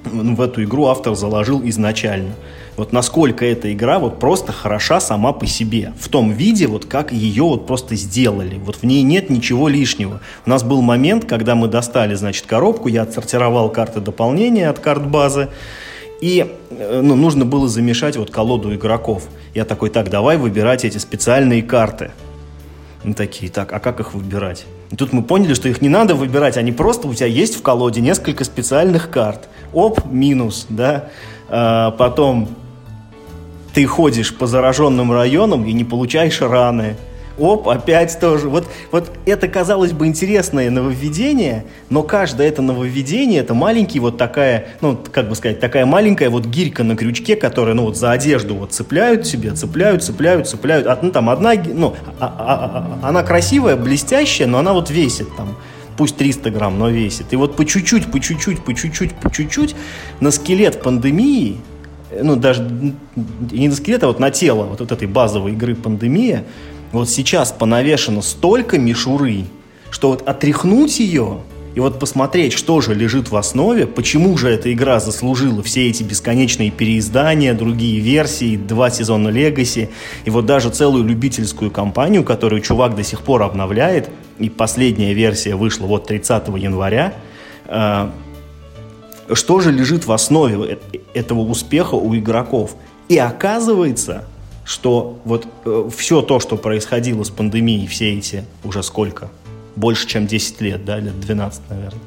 [0.05, 2.31] в эту игру автор заложил изначально.
[2.77, 5.93] Вот насколько эта игра вот просто хороша сама по себе.
[5.97, 8.57] В том виде, вот как ее вот просто сделали.
[8.57, 10.19] Вот в ней нет ничего лишнего.
[10.45, 15.07] У нас был момент, когда мы достали, значит, коробку, я отсортировал карты дополнения от карт
[15.07, 15.47] базы,
[16.19, 19.23] и э, ну, нужно было замешать вот колоду игроков.
[19.53, 22.11] Я такой, так, давай выбирать эти специальные карты.
[23.05, 24.65] Мы такие, так, а как их выбирать?
[24.89, 27.61] И тут мы поняли, что их не надо выбирать, они просто у тебя есть в
[27.61, 29.47] колоде несколько специальных карт.
[29.73, 31.09] Оп, минус, да.
[31.47, 32.49] А, потом
[33.75, 36.95] ты ходишь по зараженным районам и не получаешь раны
[37.37, 38.49] оп, опять тоже.
[38.49, 44.67] Вот, вот это, казалось бы, интересное нововведение, но каждое это нововведение, это маленький вот такая,
[44.81, 48.55] ну, как бы сказать, такая маленькая вот гирька на крючке, которая, ну, вот за одежду
[48.55, 50.87] вот цепляют себе, цепляют, цепляют, цепляют.
[50.87, 55.27] А, ну, там одна, ну, а, а, а, она красивая, блестящая, но она вот весит
[55.35, 55.55] там
[55.97, 57.27] пусть 300 грамм, но весит.
[57.31, 59.75] И вот по чуть-чуть, по чуть-чуть, по чуть-чуть, по чуть-чуть
[60.19, 61.57] на скелет пандемии,
[62.21, 62.67] ну, даже
[63.51, 66.43] не на скелет, а вот на тело вот, вот этой базовой игры пандемия,
[66.95, 69.45] вот сейчас понавешено столько мишуры,
[69.91, 71.39] что вот отряхнуть ее
[71.75, 76.03] и вот посмотреть, что же лежит в основе, почему же эта игра заслужила все эти
[76.03, 79.89] бесконечные переиздания, другие версии, два сезона Legacy,
[80.23, 85.55] и вот даже целую любительскую кампанию, которую чувак до сих пор обновляет, и последняя версия
[85.55, 87.13] вышла вот 30 января,
[87.67, 88.09] э,
[89.33, 90.79] что же лежит в основе
[91.13, 92.75] этого успеха у игроков?
[93.09, 94.25] И оказывается,
[94.65, 99.29] что вот э, все то, что происходило с пандемией, все эти уже сколько?
[99.75, 102.01] Больше, чем 10 лет, да, лет 12, наверное.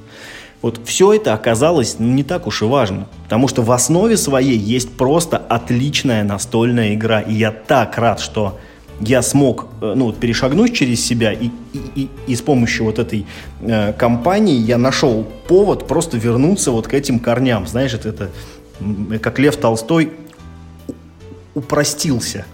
[0.60, 4.58] Вот все это оказалось ну, не так уж и важно, потому что в основе своей
[4.58, 8.58] есть просто отличная настольная игра, и я так рад, что
[9.00, 12.98] я смог э, ну, вот, перешагнуть через себя, и, и, и, и с помощью вот
[12.98, 13.24] этой
[13.60, 17.68] э, компании я нашел повод просто вернуться вот к этим корням.
[17.68, 18.30] Знаешь, это, это
[19.20, 20.12] как Лев Толстой
[21.58, 22.44] упростился.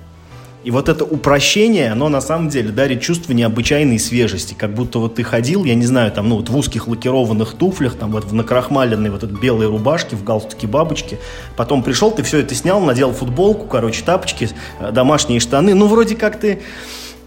[0.64, 4.54] И вот это упрощение, оно на самом деле дарит чувство необычайной свежести.
[4.54, 7.96] Как будто вот ты ходил, я не знаю, там, ну, вот в узких лакированных туфлях,
[7.96, 11.18] там, вот в накрахмаленной вот этой белой рубашке, в галстуке бабочки.
[11.56, 14.48] Потом пришел, ты все это снял, надел футболку, короче, тапочки,
[14.80, 15.74] э, домашние штаны.
[15.74, 16.62] Ну, вроде как ты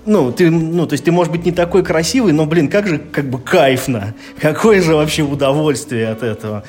[0.08, 2.98] ну, ты, ну, то есть ты, может быть, не такой красивый, но, блин, как же,
[2.98, 4.16] как бы, кайфно.
[4.40, 6.64] Какое же вообще удовольствие от этого.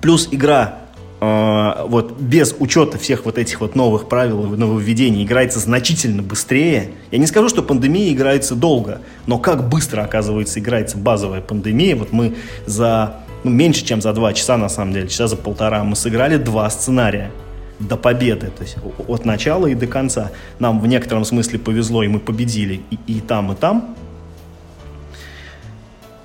[0.00, 0.87] Плюс игра
[1.20, 6.90] вот без учета всех вот этих вот новых правил и нововведений играется значительно быстрее.
[7.10, 11.96] Я не скажу, что пандемия играется долго, но как быстро, оказывается, играется базовая пандемия.
[11.96, 15.84] Вот мы за ну, меньше, чем за два часа, на самом деле, часа за полтора,
[15.84, 17.30] мы сыграли два сценария
[17.78, 18.76] до победы, то есть
[19.06, 20.32] от начала и до конца.
[20.58, 23.96] Нам в некотором смысле повезло, и мы победили и, и там, и там.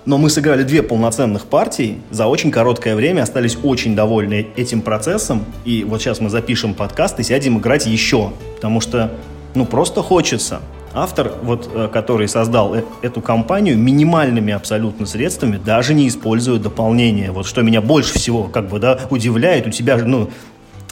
[0.06, 5.46] Но мы сыграли две полноценных партии за очень короткое время, остались очень довольны этим процессом.
[5.64, 9.12] И вот сейчас мы запишем подкаст и сядем играть еще, потому что,
[9.56, 10.60] ну, просто хочется.
[10.96, 17.32] Автор, вот, э, который создал э эту компанию, минимальными абсолютно средствами, даже не использует дополнения.
[17.32, 20.30] Вот что меня больше всего, как бы, да, удивляет, у тебя ну,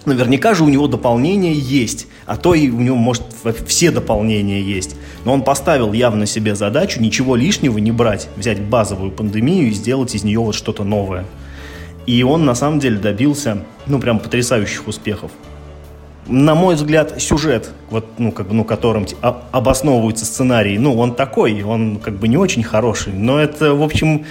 [0.06, 3.24] Наверняка же у него дополнения есть, а то и у него, может,
[3.68, 4.96] все дополнения есть.
[5.26, 10.16] Но он поставил явно себе задачу ничего лишнего не брать, взять базовую пандемию и сделать
[10.16, 11.26] из нее вот что-то новое.
[12.08, 15.32] И он на самом деле добился, ну, прям потрясающих успехов.
[16.28, 21.62] На мой взгляд, сюжет, вот, ну, как бы, ну, которым обосновывается сценарий, ну, он такой,
[21.62, 23.14] он как бы не очень хороший.
[23.14, 24.26] Но это, в общем,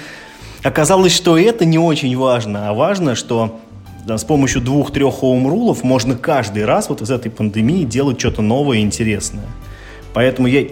[0.65, 3.61] оказалось, что это не очень важно, а важно, что
[4.05, 8.79] да, с помощью двух-трех хоум-рулов можно каждый раз вот из этой пандемии делать что-то новое
[8.79, 9.47] и интересное.
[10.13, 10.67] Поэтому я,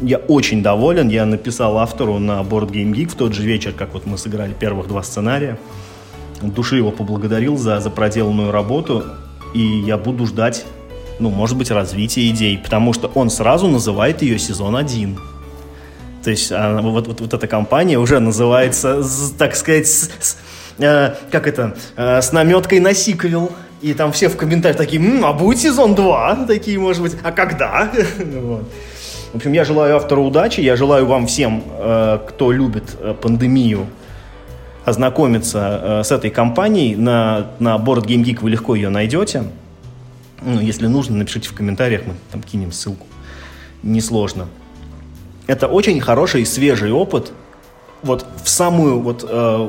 [0.00, 1.08] я очень доволен.
[1.08, 4.52] Я написал автору на Board Game Geek в тот же вечер, как вот мы сыграли
[4.52, 5.58] первых два сценария.
[6.42, 9.04] Души его поблагодарил за, за проделанную работу.
[9.52, 10.64] И я буду ждать,
[11.18, 12.56] ну, может быть, развития идей.
[12.56, 15.18] Потому что он сразу называет ее сезон 1.
[16.22, 19.02] То есть а, вот, вот, вот эта компания уже называется,
[19.38, 20.36] так сказать, с,
[20.80, 23.52] э, как это, э, с наметкой на сиквел.
[23.82, 26.44] И там все в комментариях такие, М, а будет сезон 2?
[26.48, 27.90] Такие, может быть, а когда?
[29.32, 33.86] В общем, я желаю автору удачи, я желаю вам всем, э, кто любит э, пандемию,
[34.84, 36.96] ознакомиться э, с этой компанией.
[36.96, 39.44] На, на Board Game Geek вы легко ее найдете.
[40.42, 43.06] Ну, если нужно, напишите в комментариях, мы там кинем ссылку.
[43.82, 44.48] Несложно.
[45.46, 47.32] Это очень хороший свежий опыт
[48.02, 49.68] вот в самую вот, э,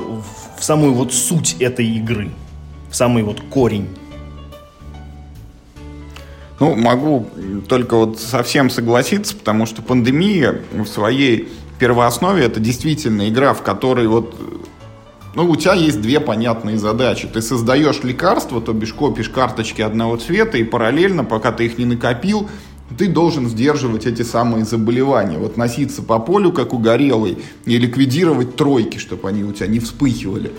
[0.58, 2.30] в самую вот суть этой игры,
[2.90, 3.88] в самый вот корень.
[6.60, 7.26] Ну, могу
[7.68, 11.48] только вот совсем согласиться, потому что пандемия в своей
[11.80, 14.36] первооснове это действительно игра, в которой вот
[15.34, 17.26] ну, у тебя есть две понятные задачи.
[17.26, 21.86] Ты создаешь лекарства, то бишь копишь карточки одного цвета, и параллельно, пока ты их не
[21.86, 22.50] накопил,
[22.96, 25.38] ты должен сдерживать эти самые заболевания.
[25.38, 30.52] Вот носиться по полю, как угорелый, и ликвидировать тройки, чтобы они у тебя не вспыхивали.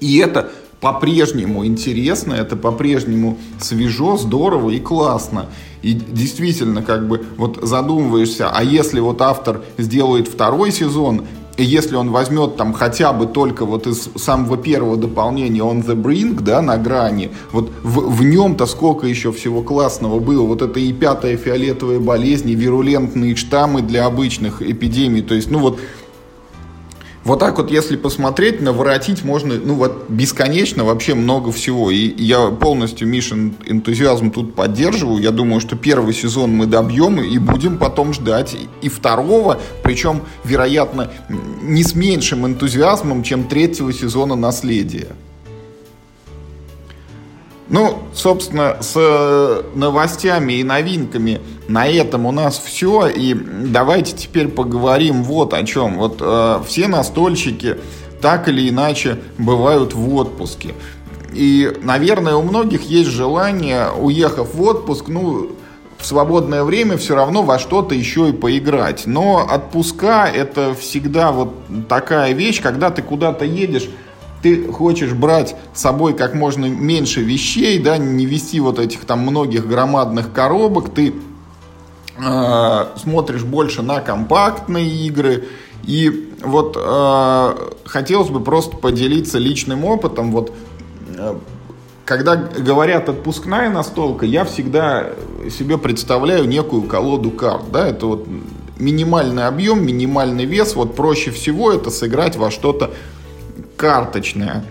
[0.00, 5.46] И это по-прежнему интересно, это по-прежнему свежо, здорово и классно.
[5.82, 11.24] И действительно, как бы, вот задумываешься, а если вот автор сделает второй сезон,
[11.62, 16.42] если он возьмет там хотя бы только вот из самого первого дополнения On the Brink,
[16.42, 20.42] да, на грани, вот в, в нем-то сколько еще всего классного было.
[20.42, 25.22] Вот это и пятая фиолетовая болезнь, и вирулентные штаммы для обычных эпидемий.
[25.22, 25.78] То есть, ну вот
[27.26, 31.90] вот так вот, если посмотреть, наворотить можно, ну вот, бесконечно вообще много всего.
[31.90, 35.20] И я полностью Мишин энтузиазм тут поддерживаю.
[35.20, 41.10] Я думаю, что первый сезон мы добьем и будем потом ждать и второго, причем, вероятно,
[41.62, 45.08] не с меньшим энтузиазмом, чем третьего сезона «Наследия».
[47.68, 53.08] Ну, собственно, с э, новостями и новинками на этом у нас все.
[53.08, 55.98] И давайте теперь поговорим вот о чем.
[55.98, 57.76] Вот э, все настольщики
[58.20, 60.74] так или иначе бывают в отпуске.
[61.32, 65.50] И, наверное, у многих есть желание, уехав в отпуск, ну,
[65.98, 69.06] в свободное время все равно во что-то еще и поиграть.
[69.06, 71.52] Но отпуска это всегда вот
[71.88, 73.88] такая вещь, когда ты куда-то едешь
[74.42, 79.20] ты хочешь брать с собой как можно меньше вещей, да, не вести вот этих там
[79.20, 81.14] многих громадных коробок, ты
[82.18, 85.44] э, смотришь больше на компактные игры.
[85.84, 90.32] И вот э, хотелось бы просто поделиться личным опытом.
[90.32, 90.52] Вот
[91.16, 91.34] э,
[92.04, 95.10] когда говорят отпускная настолка, я всегда
[95.50, 97.70] себе представляю некую колоду карт.
[97.72, 97.88] Да?
[97.88, 98.26] Это вот
[98.78, 100.74] минимальный объем, минимальный вес.
[100.74, 102.92] Вот проще всего это сыграть во что-то
[103.76, 104.64] карточная.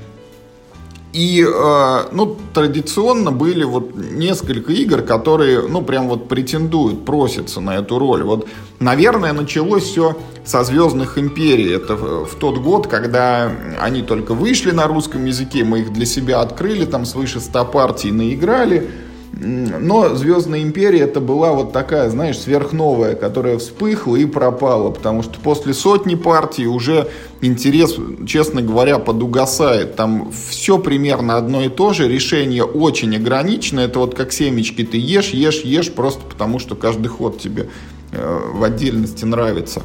[1.14, 7.76] И, э, ну, традиционно были вот несколько игр, которые, ну, прям вот претендуют, просятся на
[7.78, 8.24] эту роль.
[8.24, 11.72] Вот, наверное, началось все со «Звездных империй».
[11.72, 16.42] Это в тот год, когда они только вышли на русском языке, мы их для себя
[16.42, 18.90] открыли, там свыше 100 партий наиграли–
[19.38, 25.40] но Звездная империя это была вот такая, знаешь, сверхновая, которая вспыхла и пропала, потому что
[25.40, 27.10] после сотни партий уже
[27.42, 27.96] интерес,
[28.26, 29.96] честно говоря, подугасает.
[29.96, 33.82] Там все примерно одно и то же, решение очень ограничено.
[33.82, 37.70] Это вот как семечки ты ешь, ешь, ешь, просто потому что каждый ход тебе
[38.14, 39.82] э, в отдельности нравится.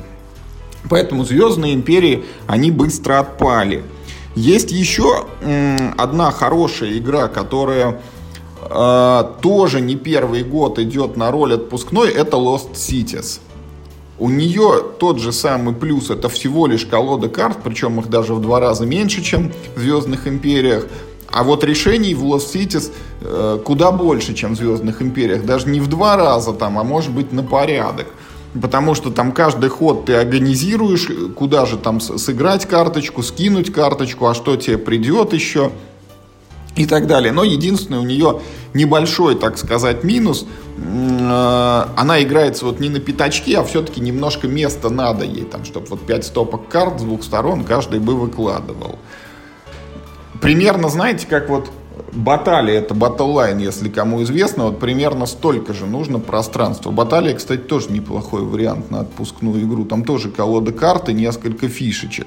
[0.88, 3.82] Поэтому Звездные империи, они быстро отпали.
[4.36, 5.26] Есть еще
[5.98, 8.00] одна хорошая игра, которая
[8.70, 13.40] тоже не первый год идет на роль отпускной, это Lost Cities.
[14.20, 18.40] У нее тот же самый плюс, это всего лишь колода карт, причем их даже в
[18.40, 20.86] два раза меньше, чем в Звездных Империях.
[21.32, 25.46] А вот решений в Lost Cities э, куда больше, чем в Звездных Империях.
[25.46, 28.08] Даже не в два раза там, а может быть на порядок.
[28.60, 34.34] Потому что там каждый ход ты организируешь, куда же там сыграть карточку, скинуть карточку, а
[34.34, 35.70] что тебе придет еще
[36.76, 37.32] и так далее.
[37.32, 38.40] Но единственное, у нее
[38.74, 40.46] небольшой, так сказать, минус.
[40.78, 45.86] Э, она играется вот не на пятачке, а все-таки немножко места надо ей, там, чтобы
[45.86, 48.98] вот 5 стопок карт с двух сторон каждый бы выкладывал.
[50.40, 51.70] Примерно, знаете, как вот
[52.12, 56.90] Баталия, это Battle если кому известно, вот примерно столько же нужно пространства.
[56.90, 59.84] Баталия, кстати, тоже неплохой вариант на отпускную игру.
[59.84, 62.26] Там тоже колода карты, несколько фишечек.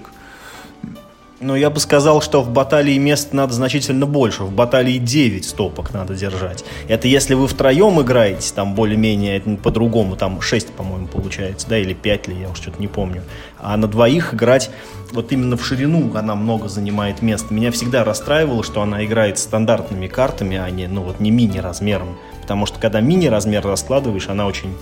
[1.43, 4.43] Ну, я бы сказал, что в баталии мест надо значительно больше.
[4.43, 6.63] В баталии 9 стопок надо держать.
[6.87, 12.27] Это если вы втроем играете, там более-менее по-другому, там 6, по-моему, получается, да, или 5
[12.29, 13.23] ли, я уж что-то не помню.
[13.59, 14.71] А на двоих играть
[15.11, 17.53] вот именно в ширину она много занимает места.
[17.53, 22.17] Меня всегда расстраивало, что она играет стандартными картами, а не, ну, вот не мини-размером.
[22.41, 24.73] Потому что когда мини-размер раскладываешь, она очень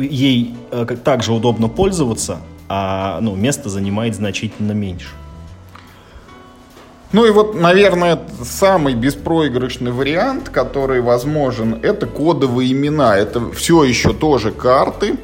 [0.00, 2.38] ей э, также удобно пользоваться,
[2.74, 5.10] а ну, место занимает значительно меньше.
[7.12, 13.18] Ну и вот, наверное, самый беспроигрышный вариант, который возможен, это кодовые имена.
[13.18, 15.18] Это все еще тоже карты,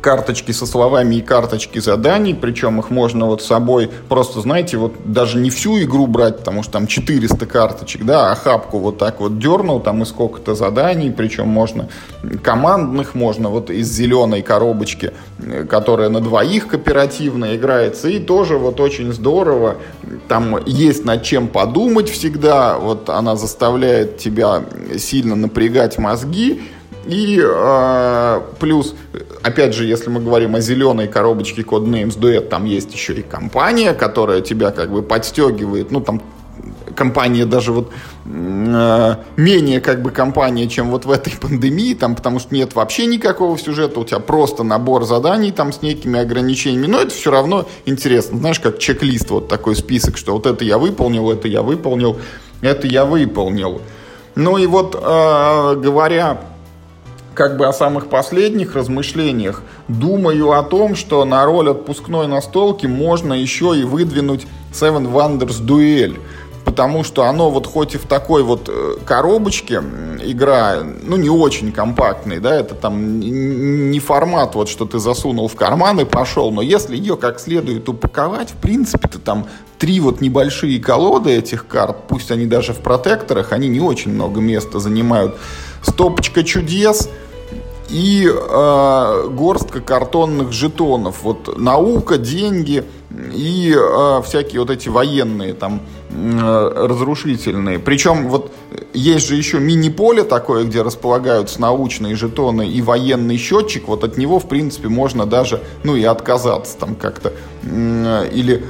[0.00, 4.94] карточки со словами и карточки заданий, причем их можно вот с собой просто, знаете, вот
[5.04, 9.20] даже не всю игру брать, потому что там 400 карточек, да, а хапку вот так
[9.20, 11.88] вот дернул, там и сколько-то заданий, причем можно
[12.42, 15.12] командных, можно вот из зеленой коробочки,
[15.68, 19.76] которая на двоих кооперативно играется, и тоже вот очень здорово,
[20.28, 24.62] там есть над чем подумать всегда, вот она заставляет тебя
[24.98, 26.62] сильно напрягать мозги,
[27.06, 28.94] и э, плюс,
[29.42, 33.94] опять же, если мы говорим о зеленой коробочке Codenames Duet, там есть еще и компания,
[33.94, 35.90] которая тебя как бы подстегивает.
[35.90, 36.20] Ну, там
[36.96, 37.92] компания даже вот
[38.24, 43.06] э, менее как бы компания, чем вот в этой пандемии, там, потому что нет вообще
[43.06, 47.68] никакого сюжета, у тебя просто набор заданий там с некими ограничениями, но это все равно
[47.84, 48.38] интересно.
[48.38, 52.18] Знаешь, как чек-лист, вот такой список, что вот это я выполнил, это я выполнил,
[52.62, 53.80] это я выполнил.
[54.34, 56.40] Ну и вот э, говоря
[57.36, 63.34] как бы о самых последних размышлениях, думаю о том, что на роль отпускной настолки можно
[63.34, 66.18] еще и выдвинуть Seven Wonders Duel.
[66.64, 69.80] Потому что оно вот хоть и в такой вот э, коробочке
[70.20, 75.54] игра, ну не очень компактный, да, это там не формат вот, что ты засунул в
[75.54, 79.46] карман и пошел, но если ее как следует упаковать, в принципе-то там
[79.78, 84.40] три вот небольшие колоды этих карт, пусть они даже в протекторах, они не очень много
[84.40, 85.36] места занимают.
[85.82, 87.08] Стопочка чудес—
[87.88, 91.22] и э, горстка картонных жетонов.
[91.22, 92.84] Вот наука, деньги
[93.32, 95.80] и э, всякие вот эти военные там
[96.10, 97.78] э, разрушительные.
[97.78, 98.52] Причем вот
[98.92, 103.88] есть же еще мини-поле такое, где располагаются научные жетоны и военный счетчик.
[103.88, 107.32] Вот от него, в принципе, можно даже, ну и отказаться там как-то.
[107.62, 108.62] Э, или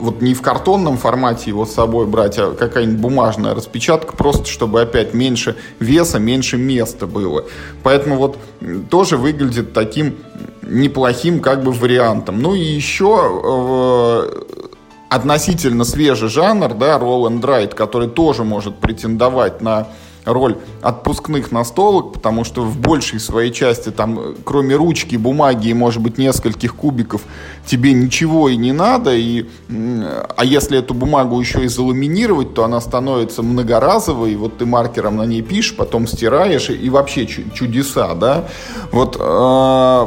[0.00, 4.80] вот не в картонном формате его с собой брать, а какая-нибудь бумажная распечатка, просто чтобы
[4.80, 7.44] опять меньше веса, меньше места было.
[7.82, 8.38] Поэтому вот
[8.90, 10.16] тоже выглядит таким
[10.62, 12.40] неплохим как бы вариантом.
[12.40, 14.42] Ну и еще э,
[15.08, 19.88] относительно свежий жанр, да, roll and write, который тоже может претендовать на
[20.24, 26.02] роль отпускных настолок, потому что в большей своей части там, кроме ручки, бумаги и, может
[26.02, 27.22] быть, нескольких кубиков,
[27.66, 29.14] тебе ничего и не надо.
[29.14, 34.34] И, а если эту бумагу еще и заламинировать, то она становится многоразовой.
[34.36, 38.48] Вот ты маркером на ней пишешь, потом стираешь, и, и вообще чудеса, да.
[38.92, 40.06] Вот э,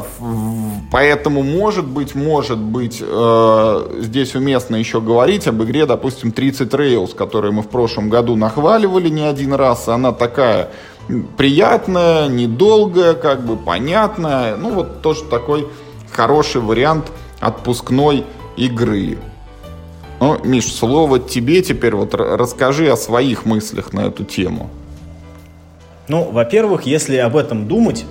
[0.91, 7.15] поэтому, может быть, может быть, э, здесь уместно еще говорить об игре, допустим, 30 Rails,
[7.15, 9.87] которую мы в прошлом году нахваливали не один раз.
[9.87, 10.62] Она такая
[11.37, 14.55] приятная, недолгая, как бы понятная.
[14.55, 15.67] Ну, вот тоже такой
[16.11, 18.25] хороший вариант отпускной
[18.57, 19.17] игры.
[20.19, 21.95] Ну, Миш, слово тебе теперь.
[21.95, 24.69] Вот расскажи о своих мыслях на эту тему.
[26.07, 28.05] Ну, во-первых, если об этом думать,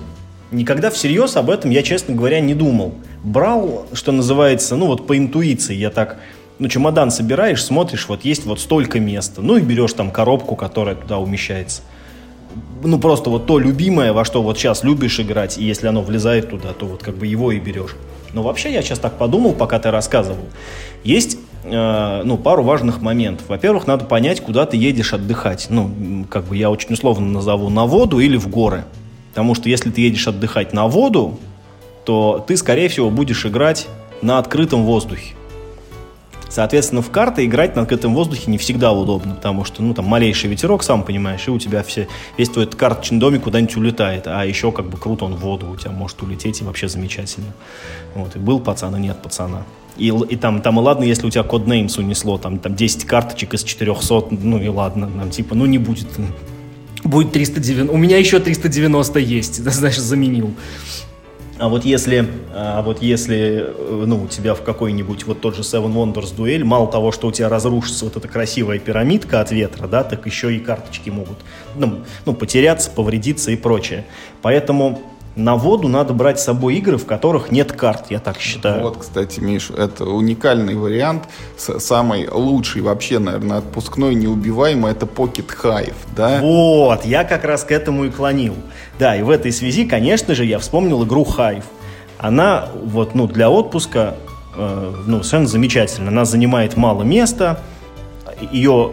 [0.51, 2.95] никогда всерьез об этом я, честно говоря, не думал.
[3.23, 6.17] Брал, что называется, ну вот по интуиции, я так
[6.59, 10.95] ну, чемодан собираешь, смотришь, вот есть вот столько места, ну и берешь там коробку, которая
[10.95, 11.81] туда умещается
[12.83, 16.49] ну, просто вот то любимое, во что вот сейчас любишь играть, и если оно влезает
[16.49, 17.95] туда, то вот как бы его и берешь.
[18.33, 20.45] Но вообще я сейчас так подумал, пока ты рассказывал.
[21.03, 23.47] Есть э, ну, пару важных моментов.
[23.47, 25.67] Во-первых, надо понять, куда ты едешь отдыхать.
[25.69, 28.85] Ну, как бы я очень условно назову на воду или в горы.
[29.29, 31.39] Потому что если ты едешь отдыхать на воду,
[32.05, 33.87] то ты, скорее всего, будешь играть
[34.21, 35.35] на открытом воздухе.
[36.53, 40.51] Соответственно, в карты играть на открытом воздухе не всегда удобно, потому что, ну, там, малейший
[40.51, 44.71] ветерок, сам понимаешь, и у тебя все, весь твой карточный домик куда-нибудь улетает, а еще
[44.71, 47.53] как бы круто он в воду у тебя может улететь, и вообще замечательно.
[48.13, 49.63] Вот, и был пацан, и нет пацана.
[49.97, 53.05] И, и там, там и ладно, если у тебя код names унесло, там, там 10
[53.05, 56.07] карточек из 400, ну и ладно, нам типа, ну не будет.
[57.03, 60.53] Будет 390, у меня еще 390 есть, знаешь, заменил.
[61.59, 65.61] А вот если, а вот если э, ну, у тебя в какой-нибудь вот тот же
[65.61, 69.87] Seven Wonders дуэль, мало того, что у тебя разрушится вот эта красивая пирамидка от ветра,
[69.87, 71.37] да, так еще и карточки могут
[71.75, 74.05] ну, ну, потеряться, повредиться и прочее.
[74.41, 75.03] Поэтому
[75.35, 78.83] на воду надо брать с собой игры, в которых нет карт, я так считаю.
[78.83, 81.23] Вот, кстати, Миш, это уникальный вариант.
[81.57, 86.39] Самый лучший вообще, наверное, отпускной неубиваемый, это Pocket Hive, да?
[86.41, 88.55] Вот, я как раз к этому и клонил.
[88.99, 91.63] Да, и в этой связи, конечно же, я вспомнил игру Hive.
[92.19, 94.15] Она вот, ну, для отпуска
[94.55, 96.09] э, ну, совершенно замечательно.
[96.09, 97.59] Она занимает мало места,
[98.51, 98.91] ее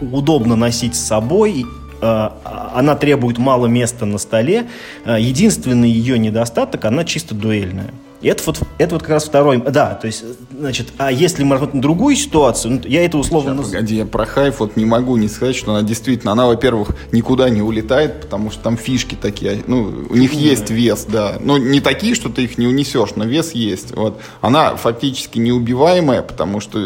[0.00, 1.64] удобно носить с собой,
[2.00, 4.66] она требует мало места на столе.
[5.04, 7.92] Э, единственный ее недостаток, она чисто дуэльная.
[8.28, 9.58] Это вот, это вот как раз второй...
[9.58, 10.24] Да, то есть,
[10.56, 13.54] значит, а если мы рассмотрим другую ситуацию, ну, я это условно...
[13.56, 16.90] Сейчас, погоди, я про хайф вот не могу не сказать, что она действительно, она, во-первых,
[17.12, 21.36] никуда не улетает, потому что там фишки такие, ну, у них есть вес, да.
[21.40, 23.96] Ну, не такие, что ты их не унесешь, но вес есть.
[23.96, 24.20] Вот.
[24.40, 26.78] Она фактически неубиваемая, потому что,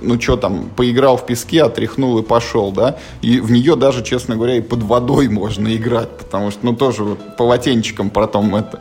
[0.00, 2.96] ну, что там, поиграл в песке, отряхнул и пошел, да.
[3.20, 7.04] И в нее даже, честно говоря, и под водой можно играть, потому что, ну, тоже
[7.04, 8.80] вот полотенчиком потом это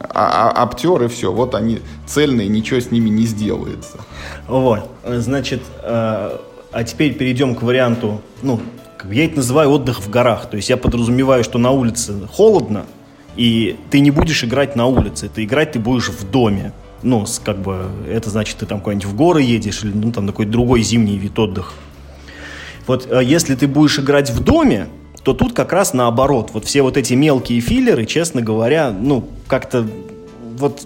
[0.00, 1.32] а, а, обтер все.
[1.32, 3.98] Вот они цельные, ничего с ними не сделается.
[4.48, 6.38] Вот, значит, э,
[6.72, 8.60] а теперь перейдем к варианту, ну,
[9.10, 10.50] я это называю отдых в горах.
[10.50, 12.86] То есть я подразумеваю, что на улице холодно,
[13.36, 16.72] и ты не будешь играть на улице, ты играть ты будешь в доме.
[17.02, 20.50] Ну, как бы, это значит, ты там куда-нибудь в горы едешь, или ну, там какой-то
[20.50, 21.72] другой зимний вид отдыха.
[22.86, 24.88] Вот э, если ты будешь играть в доме,
[25.26, 26.50] то тут как раз наоборот.
[26.52, 29.84] Вот все вот эти мелкие филлеры, честно говоря, ну, как-то
[30.56, 30.82] вот...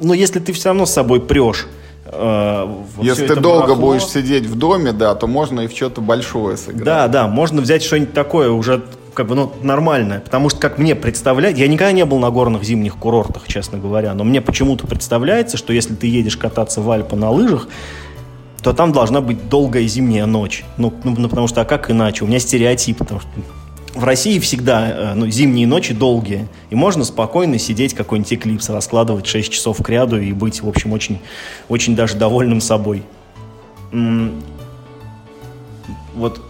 [0.00, 1.66] Ну, если ты все равно с собой прешь,
[2.04, 3.86] э, Если ты долго барахло.
[3.88, 6.84] будешь сидеть в доме, да, то можно и в что-то большое сыграть.
[6.84, 10.20] Да, да, можно взять что-нибудь такое уже как бы, ну, нормальное.
[10.20, 14.14] Потому что, как мне представляется, я никогда не был на горных зимних курортах, честно говоря,
[14.14, 17.66] но мне почему-то представляется, что если ты едешь кататься в Альпы на лыжах,
[18.62, 20.64] то там должна быть долгая зимняя ночь.
[20.76, 22.24] Ну, ну, ну потому что, а как иначе?
[22.24, 23.28] У меня стереотип, потому что
[23.94, 29.26] в России всегда э, ну, зимние ночи долгие, и можно спокойно сидеть какой-нибудь эклипс, раскладывать
[29.26, 31.20] 6 часов к ряду и быть, в общем, очень,
[31.68, 33.02] очень даже довольным собой.
[36.14, 36.40] Вот,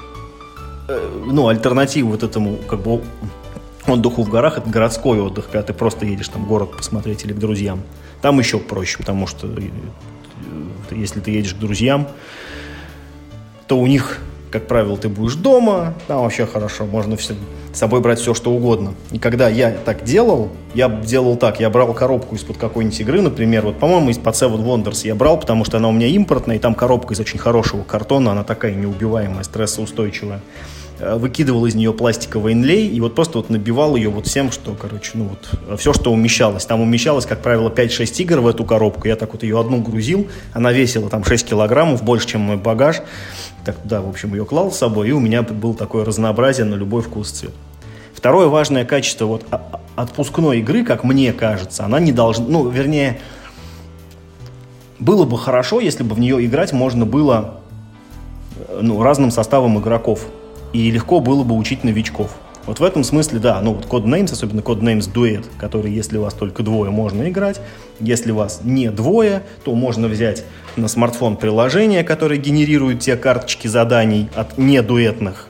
[0.88, 3.02] э, ну, альтернатива вот этому, как бы,
[3.86, 7.38] отдыху в горах, это городской отдых, когда ты просто едешь там город посмотреть или к
[7.38, 7.82] друзьям.
[8.20, 9.68] Там еще проще, потому что э,
[10.92, 12.08] если ты едешь к друзьям,
[13.66, 14.20] то у них
[14.52, 17.34] как правило, ты будешь дома, там вообще хорошо, можно все,
[17.72, 18.92] с собой брать все, что угодно.
[19.10, 23.64] И когда я так делал, я делал так, я брал коробку из-под какой-нибудь игры, например,
[23.64, 26.74] вот, по-моему, из-под Seven Wonders я брал, потому что она у меня импортная, и там
[26.74, 30.42] коробка из очень хорошего картона, она такая неубиваемая, стрессоустойчивая.
[31.02, 34.76] Э, выкидывал из нее пластиковый инлей и вот просто вот набивал ее вот всем, что,
[34.80, 36.64] короче, ну вот, э, все, что умещалось.
[36.64, 39.08] Там умещалось, как правило, 5-6 игр в эту коробку.
[39.08, 43.02] Я так вот ее одну грузил, она весила там 6 килограммов, больше, чем мой багаж.
[43.64, 46.76] Так, да, в общем, ее клал с собой, и у меня было такое разнообразие на
[46.76, 47.52] любой вкус цвет.
[48.14, 49.44] Второе важное качество вот
[49.96, 53.18] отпускной игры, как мне кажется, она не должна, ну, вернее,
[55.00, 57.60] было бы хорошо, если бы в нее играть можно было
[58.68, 60.28] э, ну, разным составом игроков
[60.72, 62.36] и легко было бы учить новичков.
[62.64, 66.34] Вот в этом смысле, да, ну вот Codenames, особенно Codenames Duet, который, если у вас
[66.34, 67.60] только двое, можно играть.
[67.98, 70.44] Если у вас не двое, то можно взять
[70.76, 75.48] на смартфон приложение, которое генерирует те карточки заданий от недуэтных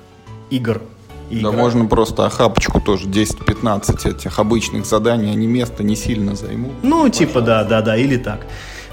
[0.48, 0.80] игр.
[1.28, 1.54] И да, играть.
[1.54, 6.72] можно просто охапочку тоже, 10-15 этих обычных заданий, они место не сильно займут.
[6.82, 7.18] Ну, Пожалуйста.
[7.18, 8.46] типа, да, да, да, или так.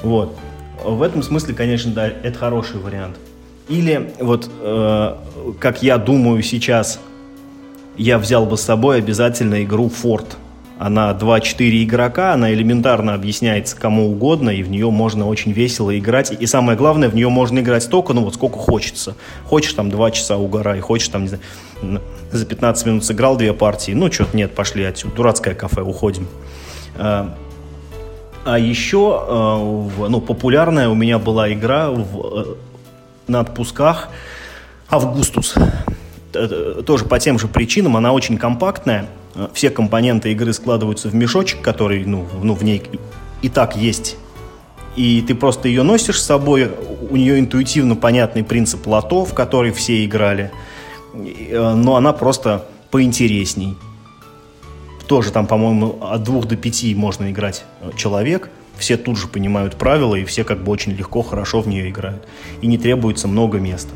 [0.03, 0.35] Вот.
[0.83, 3.17] В этом смысле, конечно, да, это хороший вариант.
[3.69, 5.15] Или вот, э,
[5.59, 6.99] как я думаю сейчас,
[7.97, 10.25] я взял бы с собой обязательно игру Ford.
[10.79, 16.31] Она 2-4 игрока, она элементарно объясняется кому угодно, и в нее можно очень весело играть.
[16.31, 19.15] И самое главное, в нее можно играть столько, ну вот сколько хочется.
[19.43, 22.01] Хочешь там 2 часа угорай, хочешь там, не знаю,
[22.31, 26.27] за 15 минут сыграл две партии, ну что-то нет, пошли отсюда, дурацкое кафе, уходим.
[26.97, 27.35] А,
[28.45, 32.55] а еще, э, ну, популярная у меня была игра в э,
[33.29, 34.09] на отпусках
[34.89, 35.55] Августус.
[36.85, 39.07] Тоже по тем же причинам, она очень компактная.
[39.53, 42.83] Все компоненты игры складываются в мешочек, который ну, ну, в ней
[43.41, 44.17] и так есть.
[44.95, 46.71] И ты просто ее носишь с собой.
[47.09, 50.51] У нее интуитивно понятный принцип лото, в который все играли.
[51.13, 53.77] Э, но она просто поинтересней.
[55.07, 57.63] Тоже там, по-моему, от двух до пяти можно играть
[57.95, 58.49] человек
[58.79, 62.27] все тут же понимают правила, и все как бы очень легко, хорошо в нее играют.
[62.61, 63.91] И не требуется много места.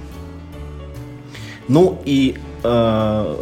[1.68, 3.36] Ну и э,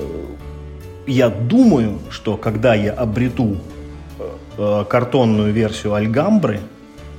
[1.08, 3.58] я думаю, что когда я обрету
[4.58, 6.62] э, картонную версию Альгамбры,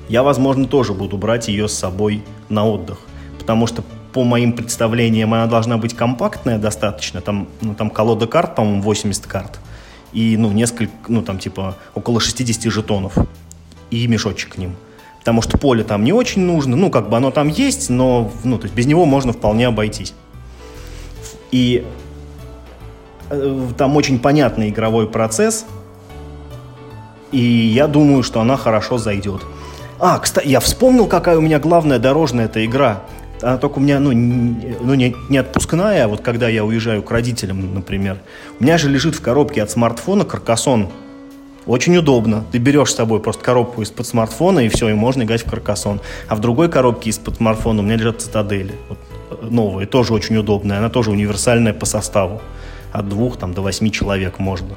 [0.08, 2.98] я, возможно, тоже буду брать ее с собой на отдых.
[3.38, 7.20] Потому что по моим представлениям она должна быть компактная достаточно.
[7.20, 9.58] Там, ну, там колода карт, по-моему, 80 карт.
[10.12, 13.14] И, ну, несколько, ну, там, типа, около 60 жетонов
[13.92, 14.74] и мешочек к ним.
[15.18, 18.58] Потому что поле там не очень нужно, ну, как бы оно там есть, но, ну,
[18.58, 20.14] то есть без него можно вполне обойтись.
[21.52, 21.84] И
[23.30, 25.66] э, там очень понятный игровой процесс,
[27.30, 29.42] и я думаю, что она хорошо зайдет.
[30.00, 33.02] А, кстати, я вспомнил, какая у меня главная дорожная эта игра.
[33.42, 37.02] Она только у меня, ну, не, ну не, не отпускная, а вот когда я уезжаю
[37.02, 38.18] к родителям, например.
[38.58, 40.90] У меня же лежит в коробке от смартфона Каркасон
[41.66, 42.44] Очень удобно.
[42.50, 46.00] Ты берешь с собой просто коробку из-под смартфона, и все, и можно играть в каркасон.
[46.28, 48.74] А в другой коробке из-под смартфона у меня лежат цитадели.
[48.88, 48.98] Вот,
[49.30, 50.78] э, новые, тоже очень удобная.
[50.78, 52.42] Она тоже универсальная по составу.
[52.90, 54.74] От двух там, до восьми человек можно,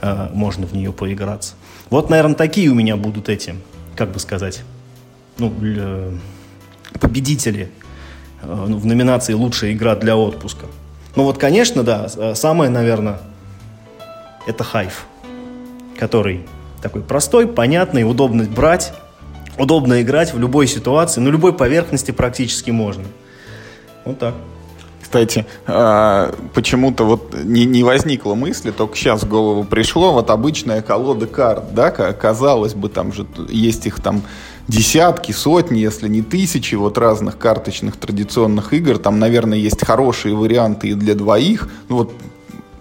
[0.00, 1.54] э, можно в нее поиграться.
[1.90, 3.56] Вот, наверное, такие у меня будут эти,
[3.96, 4.62] как бы сказать,
[5.38, 6.12] ну, э,
[7.00, 7.70] победители
[8.42, 10.66] э, в номинации «Лучшая игра для отпуска».
[11.16, 13.18] Ну вот, конечно, да, э, самое, наверное,
[14.46, 15.06] это Хайф
[15.98, 16.46] который
[16.80, 18.92] такой простой, понятный, удобно брать,
[19.58, 23.04] удобно играть в любой ситуации, на любой поверхности практически можно.
[24.04, 24.34] Вот так.
[25.02, 30.82] Кстати, а, почему-то вот не, не возникло мысли, только сейчас в голову пришло, вот обычная
[30.82, 34.22] колода карт, да, казалось бы, там же есть их там
[34.68, 38.98] десятки, сотни, если не тысячи вот разных карточных традиционных игр.
[38.98, 41.70] Там, наверное, есть хорошие варианты и для двоих.
[41.88, 42.12] Ну вот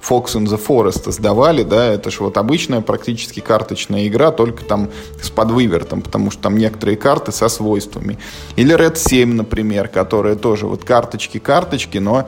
[0.02, 4.90] Fox in the Forest сдавали, да, это же вот обычная практически карточная игра, только там
[5.22, 8.18] с подвывертом, потому что там некоторые карты со свойствами.
[8.56, 12.28] Или Red 7, например, которая тоже вот карточки-карточки, но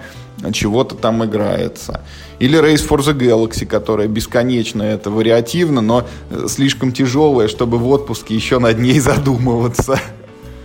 [0.53, 2.01] чего-то там играется.
[2.39, 6.07] Или Race for the Galaxy, которая бесконечно это вариативно, но
[6.47, 9.99] слишком тяжелая, чтобы в отпуске еще над ней задумываться.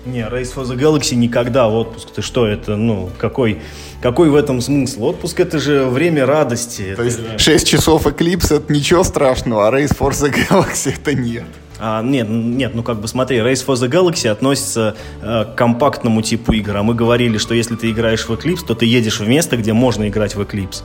[0.07, 2.11] Не, Race for the Galaxy никогда отпуск.
[2.11, 3.61] Ты что, это, ну, какой,
[4.03, 5.05] какой в этом смысл?
[5.05, 6.95] Отпуск это же время радости.
[6.95, 7.39] То есть же...
[7.39, 11.45] 6 часов Eclipse это ничего страшного, а Race for the Galaxy это нет.
[11.81, 16.23] А, нет, нет, ну как бы смотри, Race for the Galaxy относится э, к компактному
[16.23, 16.77] типу игр.
[16.77, 19.73] А мы говорили, что если ты играешь в Eclipse, то ты едешь в место, где
[19.73, 20.83] можно играть в Eclipse.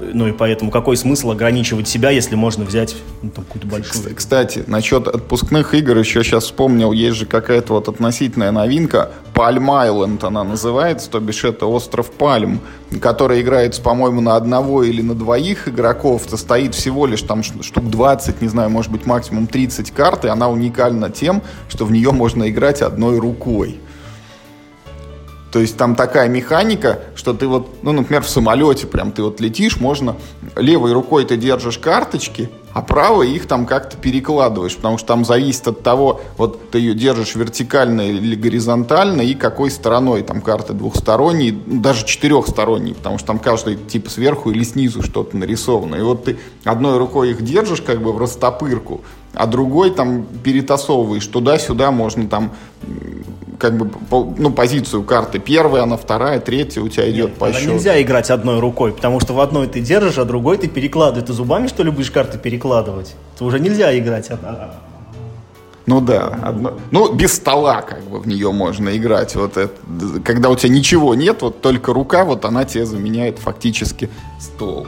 [0.00, 4.14] Ну и поэтому какой смысл ограничивать себя, если можно взять ну, там, какую-то большую...
[4.14, 10.24] Кстати, насчет отпускных игр еще сейчас вспомнил, есть же какая-то вот относительная новинка, Palm Island
[10.24, 12.60] она называется, то бишь это остров Пальм,
[13.00, 18.40] который играется, по-моему, на одного или на двоих игроков, состоит всего лишь там штук 20,
[18.42, 22.48] не знаю, может быть максимум 30 карт, и она уникальна тем, что в нее можно
[22.48, 23.80] играть одной рукой.
[25.52, 29.40] То есть там такая механика, что ты вот, ну, например, в самолете прям ты вот
[29.40, 30.16] летишь, можно
[30.56, 35.66] левой рукой ты держишь карточки, а правой их там как-то перекладываешь, потому что там зависит
[35.66, 41.52] от того, вот ты ее держишь вертикально или горизонтально, и какой стороной, там карты двухсторонние,
[41.52, 45.96] даже четырехсторонние, потому что там каждый типа сверху или снизу что-то нарисовано.
[45.96, 49.00] И вот ты одной рукой их держишь как бы в растопырку,
[49.32, 52.52] а другой там перетасовываешь туда-сюда, можно там
[53.58, 53.90] как бы
[54.38, 55.38] ну, позицию карты.
[55.38, 57.72] Первая, она вторая, третья у тебя идет Нет, по счету.
[57.72, 61.26] нельзя играть одной рукой, потому что в одной ты держишь, а другой ты перекладываешь.
[61.26, 63.14] Ты зубами, что ли, будешь карты перекладывать?
[63.34, 64.30] Это уже нельзя играть.
[65.86, 69.34] Ну да, одно, ну без стола как бы в нее можно играть.
[69.34, 69.72] Вот это,
[70.22, 74.86] когда у тебя ничего нет, вот только рука, вот она тебе заменяет фактически стол.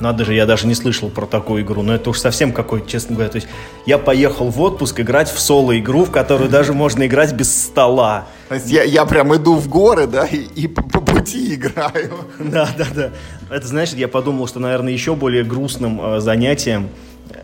[0.00, 1.82] Надо же, я даже не слышал про такую игру.
[1.82, 3.30] Но это уж совсем какой, честно говоря.
[3.30, 3.48] То есть
[3.86, 8.26] я поехал в отпуск играть в соло-игру, в которую даже можно играть без стола.
[8.48, 12.12] То есть я, я прям иду в горы, да, и, и по, по пути играю.
[12.38, 13.10] Да, да, да.
[13.54, 16.88] Это значит, я подумал, что, наверное, еще более грустным э, занятием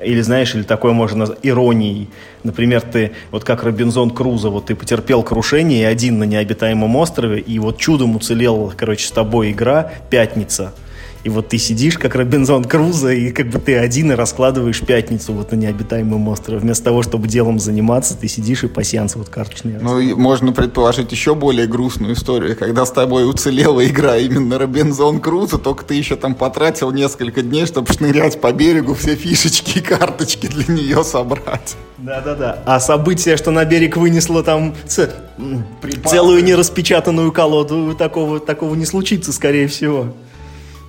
[0.03, 2.09] или знаешь, или такое можно иронией.
[2.43, 7.41] Например, ты, вот как Робинзон Крузо, вот ты потерпел крушение и один на необитаемом острове,
[7.41, 10.73] и вот чудом уцелел, короче, с тобой игра «Пятница».
[11.27, 15.33] И вот ты сидишь, как Робинзон Крузо, и как бы ты один и раскладываешь пятницу
[15.33, 16.61] вот на необитаемом острове.
[16.61, 19.75] Вместо того, чтобы делом заниматься, ты сидишь и пассианс вот карточный.
[19.81, 22.57] Ну, и можно предположить еще более грустную историю.
[22.57, 27.67] Когда с тобой уцелела игра именно Робинзон Крузо, только ты еще там потратил несколько дней,
[27.67, 31.77] чтобы шнырять по берегу, все фишечки и карточки для нее собрать.
[31.99, 32.63] Да-да-да.
[32.67, 35.11] А событие, что на берег вынесло там ц...
[36.05, 40.15] целую нераспечатанную колоду, такого, такого не случится, скорее всего.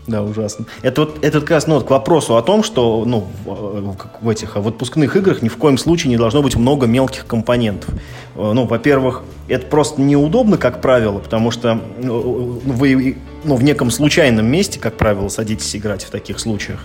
[0.07, 0.65] Да, ужасно.
[0.83, 4.55] Это вот это как раз ну, к вопросу о том, что ну, в, в этих
[4.55, 7.93] в отпускных играх ни в коем случае не должно быть много мелких компонентов.
[8.35, 13.91] Э, ну, во-первых, это просто неудобно, как правило, потому что ну, вы ну, в неком
[13.91, 16.79] случайном месте, как правило, садитесь играть в таких случаях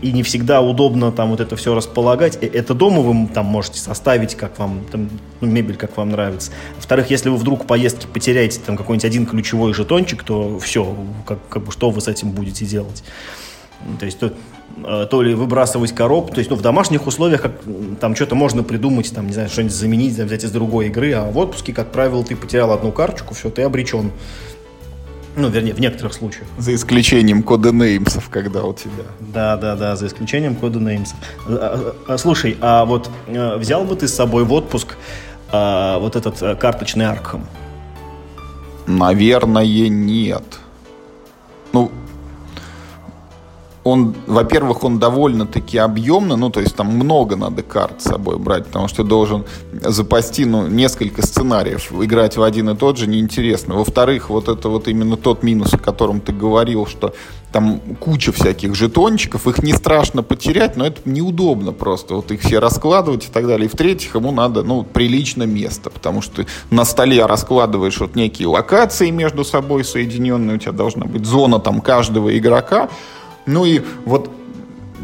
[0.00, 2.38] и не всегда удобно там вот это все располагать.
[2.40, 5.08] Э, это дома вы там можете составить, как вам, там,
[5.40, 6.52] ну, мебель, как вам нравится.
[6.76, 10.96] Во-вторых, если вы вдруг в поездке потеряете там какой-нибудь один ключевой жетончик, то все,
[11.26, 13.02] как, как бы что вы с этим будете делать?
[13.98, 14.32] То есть то,
[14.84, 17.52] э, то ли выбрасывать коробку, то есть ну, в домашних условиях как,
[18.00, 21.38] там что-то можно придумать, там, не знаю, что-нибудь заменить, взять из другой игры, а в
[21.38, 24.12] отпуске, как правило, ты потерял одну карточку, все, ты обречен.
[25.38, 26.46] Ну, вернее, в некоторых случаях.
[26.58, 29.04] За исключением кода неймсов, когда у тебя.
[29.20, 31.16] Да, да, да, за исключением кода неймсов.
[31.46, 34.96] А, а, слушай, а вот э, взял бы ты с собой в отпуск
[35.52, 37.46] а, вот этот э, карточный Аркхам?
[38.88, 40.42] Наверное, нет.
[41.72, 41.92] Ну,
[43.90, 48.66] он, во-первых, он довольно-таки объемный, ну, то есть там много надо карт с собой брать,
[48.66, 51.90] потому что должен запасти, ну, несколько сценариев.
[51.92, 53.74] Играть в один и тот же неинтересно.
[53.74, 57.14] Во-вторых, вот это вот именно тот минус, о котором ты говорил, что
[57.50, 62.58] там куча всяких жетончиков, их не страшно потерять, но это неудобно просто, вот их все
[62.58, 63.66] раскладывать и так далее.
[63.66, 69.08] И в-третьих, ему надо, ну, прилично место, потому что на столе раскладываешь вот некие локации
[69.08, 72.90] между собой соединенные, у тебя должна быть зона там каждого игрока,
[73.48, 74.30] ну и вот,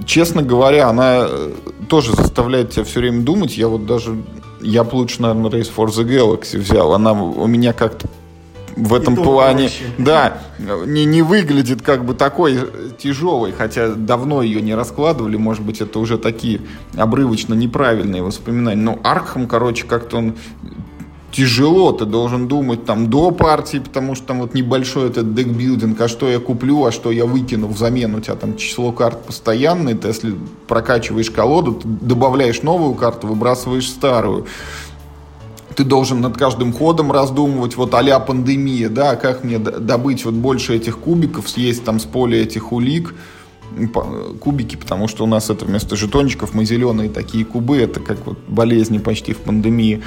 [0.05, 1.53] честно говоря, она э,
[1.89, 3.57] тоже заставляет тебя все время думать.
[3.57, 4.23] Я вот даже,
[4.61, 6.93] я бы лучше, наверное, Race for the Galaxy взял.
[6.93, 8.07] Она у меня как-то
[8.77, 9.85] в этом плане, проще.
[9.99, 12.59] да, не, не выглядит как бы такой
[12.99, 16.61] тяжелой, хотя давно ее не раскладывали, может быть, это уже такие
[16.97, 18.83] обрывочно неправильные воспоминания.
[18.83, 20.35] Но Аркхам, короче, как-то он
[21.35, 26.09] тяжело, ты должен думать там до партии, потому что там вот небольшой этот декбилдинг, а
[26.09, 30.09] что я куплю, а что я выкину взамен, у тебя там число карт постоянное, ты
[30.09, 30.35] если
[30.69, 34.47] прокачиваешь колоду, ты добавляешь новую карту, выбрасываешь старую.
[35.75, 40.77] Ты должен над каждым ходом раздумывать, вот а пандемия, да, как мне добыть вот больше
[40.77, 43.13] этих кубиков, съесть там с поля этих улик,
[44.41, 48.39] кубики, потому что у нас это вместо жетончиков мы зеленые такие кубы, это как вот
[48.47, 50.01] болезни почти в пандемии.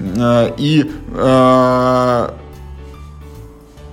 [0.00, 2.28] Э, и э,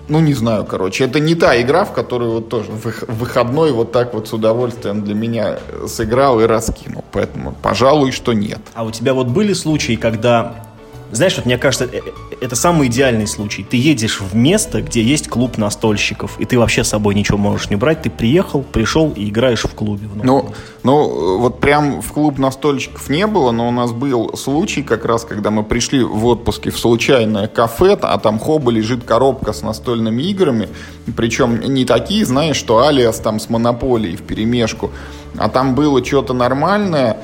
[0.10, 1.04] ну, не знаю, короче.
[1.04, 5.04] Это не та игра, в которую вот тоже в выходной вот так вот с удовольствием
[5.04, 7.04] для меня сыграл и раскинул.
[7.12, 8.60] Поэтому, пожалуй, что нет.
[8.74, 10.67] А у тебя вот были случаи, когда
[11.12, 13.64] знаешь, вот мне кажется, э, э, это самый идеальный случай.
[13.64, 17.70] Ты едешь в место, где есть клуб настольщиков, и ты вообще с собой ничего можешь
[17.70, 18.02] не брать.
[18.02, 20.08] Ты приехал, пришел и играешь в клубе.
[20.08, 20.50] В ну,
[20.84, 25.24] ну, вот прям в клуб настольщиков не было, но у нас был случай как раз,
[25.24, 30.24] когда мы пришли в отпуске в случайное кафе, а там хоба лежит коробка с настольными
[30.24, 30.70] играми,
[31.16, 34.92] причем не такие, знаешь, что Алиас там с Монополией в перемешку,
[35.38, 37.18] а там было что-то нормальное,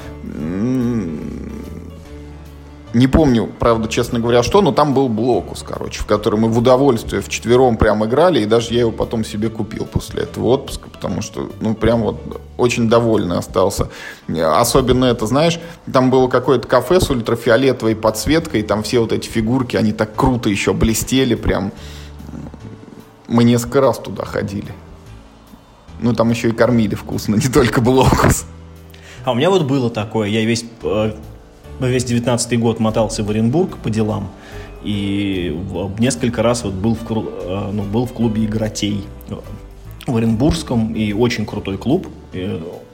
[2.93, 6.57] не помню, правда, честно говоря, что, но там был блокус, короче, в котором мы в
[6.59, 10.89] удовольствие в четвером прям играли, и даже я его потом себе купил после этого отпуска,
[10.89, 13.89] потому что, ну, прям вот очень довольный остался.
[14.29, 15.59] Особенно это, знаешь,
[15.91, 20.15] там было какое-то кафе с ультрафиолетовой подсветкой, и там все вот эти фигурки, они так
[20.15, 21.71] круто еще блестели, прям.
[23.27, 24.71] Мы несколько раз туда ходили.
[25.99, 28.45] Ну, там еще и кормили вкусно, не только блокус.
[29.25, 31.13] А у меня вот было такое, я весь э,
[31.79, 34.29] весь девятнадцатый год мотался в Оренбург по делам.
[34.83, 35.57] И
[35.97, 39.05] несколько раз вот был в, э, ну, был в клубе «Игротей»
[40.05, 42.07] в Оренбургском, и очень крутой клуб.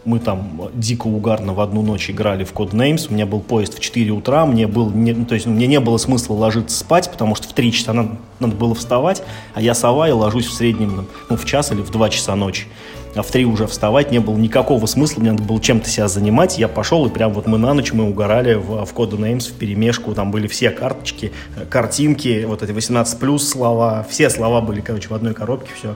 [0.05, 3.07] Мы там дико угарно в одну ночь играли в Codenames.
[3.09, 5.79] У меня был поезд в 4 утра, мне, был не, ну, то есть, мне не
[5.79, 9.23] было смысла ложиться спать, потому что в 3 часа надо, надо было вставать,
[9.53, 12.67] а я сова и ложусь в среднем ну, в час или в 2 часа ночи
[13.15, 16.67] в три уже вставать не было никакого смысла, мне надо было чем-то себя занимать, я
[16.67, 20.13] пошел, и прям вот мы на ночь мы угорали в, в Code Names, в перемешку,
[20.13, 25.09] там были все карточки, э, картинки, вот эти 18 плюс слова, все слова были, короче,
[25.09, 25.95] в одной коробке, все,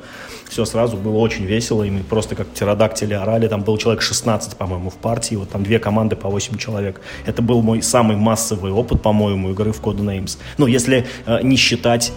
[0.49, 4.55] все сразу было очень весело, и мы просто как птеродактили орали, там был человек 16,
[4.57, 7.01] по-моему, в партии, вот там две команды по 8 человек.
[7.25, 10.37] Это был мой самый массовый опыт, по-моему, игры в Code Names.
[10.57, 12.11] Ну, если э, не считать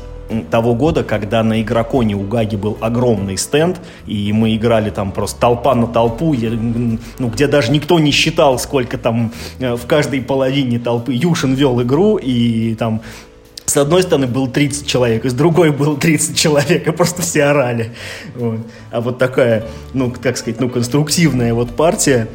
[0.51, 5.41] того года, когда на Игроконе у Гаги был огромный стенд, и мы играли там просто
[5.41, 10.79] толпа на толпу, ну, где даже никто не считал, сколько там э, в каждой половине
[10.79, 13.03] толпы Юшин вел игру, и там
[13.67, 17.45] с одной стороны был 30 человек, и с другой был 30 человек, и просто все
[17.45, 17.93] орали.
[18.35, 18.61] Вот.
[18.91, 22.29] А вот такая, ну, как сказать, ну, конструктивная вот партия,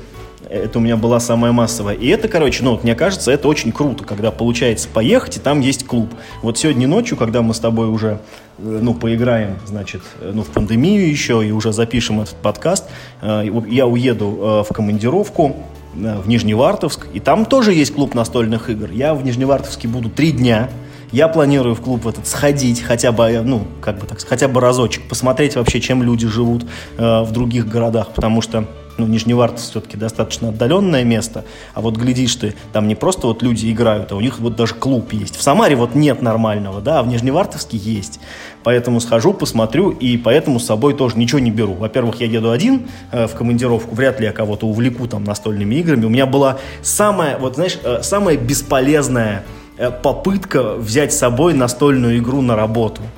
[0.49, 1.95] это у меня была самая массовая.
[1.95, 5.61] И это, короче, ну, вот мне кажется, это очень круто, когда получается поехать, и там
[5.61, 6.09] есть клуб.
[6.41, 8.19] Вот сегодня ночью, когда мы с тобой уже,
[8.57, 12.87] э, ну, поиграем, значит, э, ну, в пандемию еще, и уже запишем этот подкаст,
[13.21, 15.55] э, я уеду в командировку
[15.93, 18.89] в Нижневартовск, и там тоже есть клуб настольных игр.
[18.91, 20.69] Я в Нижневартовске буду три дня,
[21.11, 25.03] я планирую в клуб этот сходить хотя бы, ну, как бы так, хотя бы разочек,
[25.07, 26.65] посмотреть вообще, чем люди живут
[26.97, 28.65] э, в других городах, потому что
[29.01, 31.43] ну, Нижневартовск все-таки достаточно отдаленное место,
[31.73, 34.75] а вот глядишь ты, там не просто вот люди играют, а у них вот даже
[34.75, 35.35] клуб есть.
[35.35, 38.19] В Самаре вот нет нормального, да, а в Нижневартовске есть.
[38.63, 41.73] Поэтому схожу, посмотрю, и поэтому с собой тоже ничего не беру.
[41.73, 46.05] Во-первых, я еду один э, в командировку, вряд ли я кого-то увлеку там настольными играми.
[46.05, 49.43] У меня была самая, вот знаешь, э, самая бесполезная
[49.77, 53.01] э, попытка взять с собой настольную игру на работу–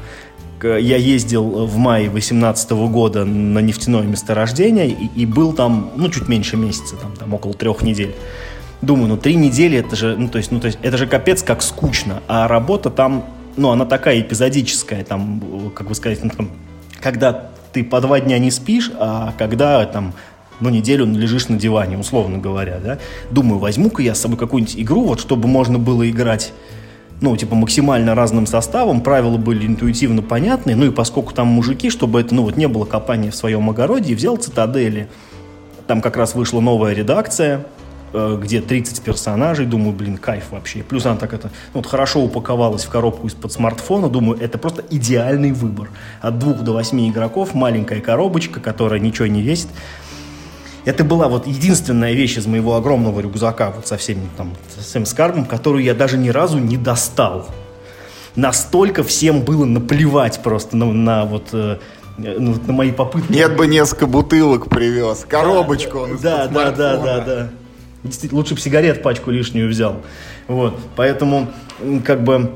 [0.63, 6.27] я ездил в мае 2018 года на нефтяное месторождение и, и был там, ну, чуть
[6.27, 8.15] меньше месяца, там, там около трех недель.
[8.81, 11.43] Думаю, ну, три недели, это же, ну, то есть, ну, то есть, это же капец
[11.43, 12.21] как скучно.
[12.27, 16.49] А работа там, ну, она такая эпизодическая, там, как бы сказать, ну, там,
[17.01, 20.13] когда ты по два дня не спишь, а когда там
[20.59, 22.99] ну, неделю лежишь на диване, условно говоря, да.
[23.31, 26.53] Думаю, возьму-ка я с собой какую-нибудь игру, вот чтобы можно было играть
[27.21, 32.21] ну, типа, максимально разным составом, правила были интуитивно понятны, ну, и поскольку там мужики, чтобы
[32.21, 35.07] это, ну, вот не было копания в своем огороде, взял цитадели.
[35.87, 37.65] Там как раз вышла новая редакция,
[38.13, 40.83] э, где 30 персонажей, думаю, блин, кайф вообще.
[40.83, 44.83] Плюс она так это, ну, вот хорошо упаковалась в коробку из-под смартфона, думаю, это просто
[44.89, 45.89] идеальный выбор.
[46.21, 49.69] От двух до восьми игроков, маленькая коробочка, которая ничего не весит,
[50.85, 55.05] это была вот единственная вещь из моего огромного рюкзака, вот со всеми там, со всем
[55.05, 57.47] скарбом, которую я даже ни разу не достал.
[58.35, 61.77] Настолько всем было наплевать просто на, на вот э,
[62.17, 63.31] ну, на мои попытки.
[63.31, 67.49] Нет бы несколько бутылок привез, коробочку он Да, да, да, да, да.
[68.03, 69.97] Действительно, лучше бы сигарет пачку лишнюю взял.
[70.47, 71.47] Вот, поэтому,
[72.03, 72.51] как бы,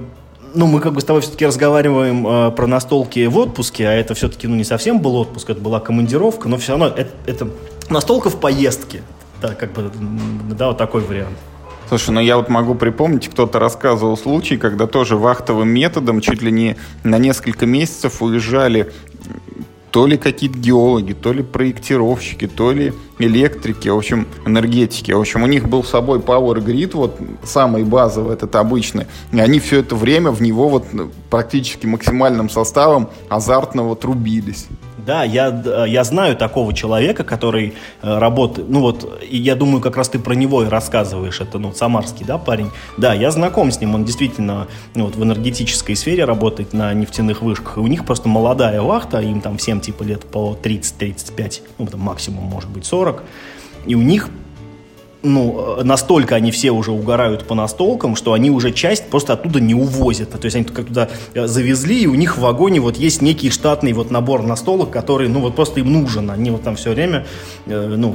[0.53, 4.13] ну, мы как бы с тобой все-таки разговариваем э, про настолки в отпуске, а это
[4.13, 7.47] все-таки, ну, не совсем был отпуск, это была командировка, но все равно это, это
[7.89, 9.01] Настолка в поездке.
[9.41, 9.91] Да, как бы,
[10.51, 11.38] да, вот такой вариант.
[11.88, 16.51] Слушай, ну я вот могу припомнить, кто-то рассказывал случай, когда тоже вахтовым методом чуть ли
[16.51, 18.91] не на несколько месяцев уезжали
[19.91, 25.11] то ли какие-то геологи, то ли проектировщики, то ли электрики, в общем, энергетики.
[25.13, 29.07] В общем, у них был с собой Power Grid, вот самый базовый, этот обычный.
[29.31, 30.85] И они все это время в него вот
[31.29, 34.67] практически максимальным составом азартно вот рубились.
[35.08, 39.95] Да, я, я знаю такого человека, который э, работает, ну вот, и я думаю, как
[39.95, 42.72] раз ты про него и рассказываешь, это, ну, самарский, да, парень?
[42.97, 47.41] Да, я знаком с ним, он действительно ну, вот, в энергетической сфере работает на нефтяных
[47.41, 51.88] вышках, и у них просто молодая вахта, им там всем типа лет по 30-35, ну,
[51.88, 53.24] там максимум, может быть, 40,
[53.86, 54.30] и у них
[55.28, 59.73] ну, настолько они все уже угорают по настолкам, что они уже часть просто оттуда не
[59.73, 60.32] увозят.
[60.32, 63.49] То есть они как туда э, завезли, и у них в вагоне вот есть некий
[63.49, 66.32] штатный вот набор настолок, который, ну, вот просто им нужен.
[66.32, 67.25] Они вот там все время,
[67.65, 68.13] э, ну,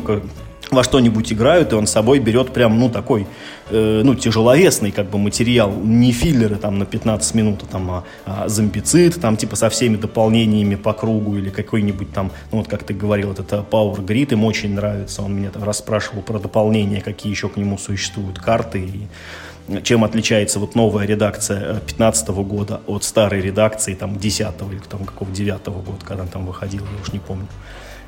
[0.73, 3.27] во что-нибудь играют, и он с собой берет прям, ну, такой,
[3.71, 8.05] э, ну, тяжеловесный, как бы, материал, не филлеры там на 15 минут, а, там, а,
[8.27, 12.85] а зомбицид, там, типа, со всеми дополнениями по кругу, или какой-нибудь там, ну, вот, как
[12.85, 17.31] ты говорил, это Power Grid, им очень нравится, он меня там расспрашивал про дополнения, какие
[17.31, 23.05] еще к нему существуют, карты, и чем отличается вот новая редакция 15 -го года от
[23.05, 27.03] старой редакции, там, 10 или там, какого 9 -го года, когда он там выходил, я
[27.03, 27.47] уж не помню.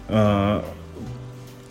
[0.08, 0.64] А,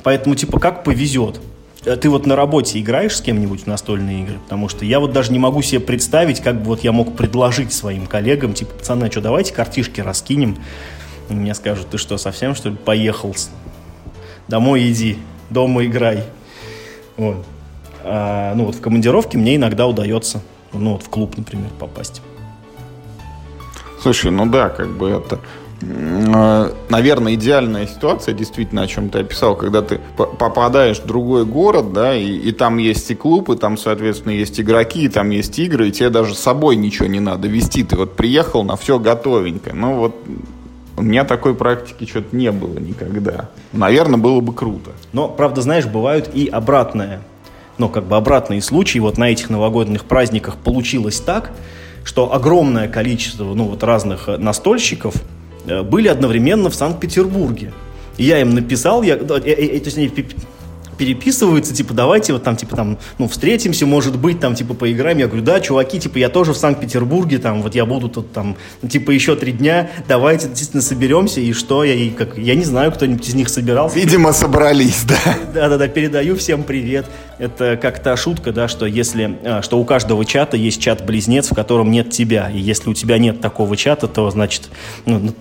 [0.04, 1.40] Поэтому, типа, как повезет.
[1.86, 4.40] Э, ты вот на работе играешь с кем-нибудь в настольные игры?
[4.44, 7.74] Потому что я вот даже не могу себе представить, как бы вот я мог предложить
[7.74, 10.58] своим коллегам, типа, пацаны, а что, давайте картишки раскинем.
[11.30, 13.36] И мне скажут, ты что, совсем, что ли, поехал?
[14.48, 15.18] Домой иди,
[15.50, 16.24] дома играй.
[17.16, 17.46] Вот.
[18.04, 20.42] А, ну вот в командировке мне иногда удается,
[20.74, 22.22] ну вот в клуб, например, попасть.
[24.02, 25.40] Слушай, ну да, как бы это
[26.90, 32.16] наверное, идеальная ситуация, действительно, о чем ты описал, когда ты попадаешь в другой город, да,
[32.16, 35.90] и, и там есть и клуб, и там, соответственно, есть игроки, и там есть игры,
[35.90, 37.84] и тебе даже с собой ничего не надо вести.
[37.84, 39.76] Ты вот приехал на все готовенькое.
[39.76, 40.16] Ну вот
[40.96, 43.50] у меня такой практики что-то не было никогда.
[43.72, 44.92] Наверное, было бы круто.
[45.12, 47.22] Но, правда, знаешь, бывают и обратные,
[47.78, 49.00] ну, как бы обратные случаи.
[49.00, 51.52] Вот на этих новогодних праздниках получилось так,
[52.04, 57.72] что огромное количество, ну, вот разных настольщиков– Э, были одновременно в Санкт-Петербурге.
[58.18, 59.98] И я им написал, я, то есть
[60.98, 65.18] переписываются, типа, давайте вот там, типа, там, ну, встретимся, может быть, там, типа, поиграем.
[65.18, 68.56] Я говорю, да, чуваки, типа, я тоже в Санкт-Петербурге, там, вот я буду тут, там,
[68.82, 72.64] ну, типа, еще три дня, давайте действительно соберемся, и что, я, и как, я не
[72.64, 73.96] знаю, кто-нибудь из них собирался.
[73.96, 75.20] Видимо, собрались, да.
[75.54, 77.06] Да-да-да, передаю всем привет.
[77.40, 81.56] Это как та шутка, да, что если, а, что у каждого чата есть чат-близнец, в
[81.56, 84.70] котором нет тебя, и если у тебя нет такого чата, то, значит,
[85.06, 85.34] ну,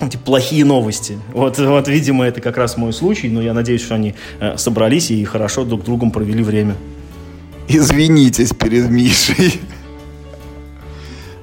[0.00, 1.18] эти плохие новости.
[1.32, 5.10] Вот, вот, видимо, это как раз мой случай, но я надеюсь, что они э, собрались
[5.10, 6.76] и хорошо друг другом провели время.
[7.68, 9.60] Извинитесь перед Мишей.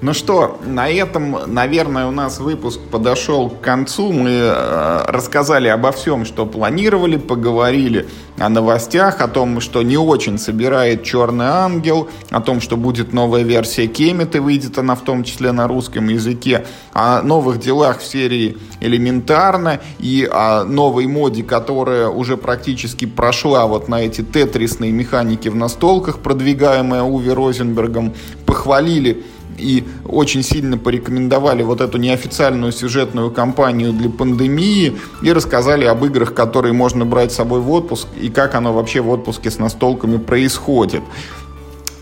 [0.05, 4.11] Ну что, на этом, наверное, у нас выпуск подошел к концу.
[4.11, 10.37] Мы э, рассказали обо всем, что планировали, поговорили о новостях, о том, что не очень
[10.37, 15.23] собирает «Черный ангел», о том, что будет новая версия Кемет, и выйдет она в том
[15.23, 22.09] числе на русском языке, о новых делах в серии «Элементарно» и о новой моде, которая
[22.09, 28.13] уже практически прошла вот на эти тетрисные механики в настолках, продвигаемая Уви Розенбергом,
[28.45, 29.23] похвалили
[29.57, 36.33] и очень сильно порекомендовали вот эту неофициальную сюжетную кампанию для пандемии и рассказали об играх,
[36.33, 40.17] которые можно брать с собой в отпуск и как оно вообще в отпуске с настолками
[40.17, 41.01] происходит.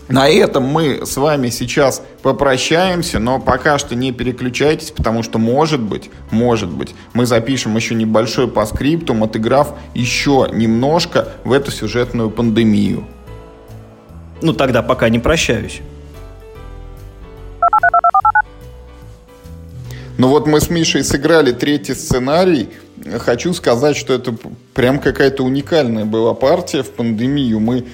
[0.08, 5.80] На этом мы с вами сейчас попрощаемся, но пока что не переключайтесь, потому что может
[5.80, 12.30] быть, может быть, мы запишем еще небольшой по скриптум, отыграв еще немножко в эту сюжетную
[12.30, 13.06] пандемию.
[14.42, 15.80] Ну тогда пока не прощаюсь.
[20.16, 22.68] Ну вот мы с Мишей сыграли третий сценарий.
[23.18, 24.34] Хочу сказать, что это
[24.72, 27.58] прям какая-то уникальная была партия в пандемию.
[27.58, 27.84] Мы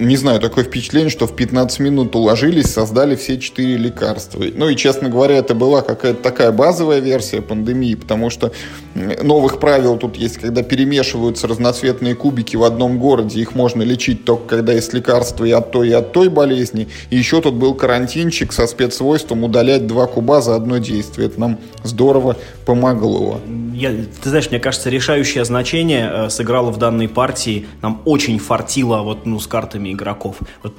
[0.00, 4.42] не знаю, такое впечатление, что в 15 минут уложились, создали все четыре лекарства.
[4.54, 8.52] Ну и, честно говоря, это была какая-то такая базовая версия пандемии, потому что
[8.94, 14.56] новых правил тут есть, когда перемешиваются разноцветные кубики в одном городе, их можно лечить только
[14.56, 16.88] когда есть лекарства и от той, и от той болезни.
[17.10, 21.28] И еще тут был карантинчик со спецсвойством удалять два куба за одно действие.
[21.28, 23.40] Это нам здорово помогло.
[23.80, 27.66] Я, ты знаешь, мне кажется, решающее значение э, сыграло в данной партии.
[27.80, 30.36] Нам очень фартило вот, ну, с картами игроков.
[30.62, 30.74] Вот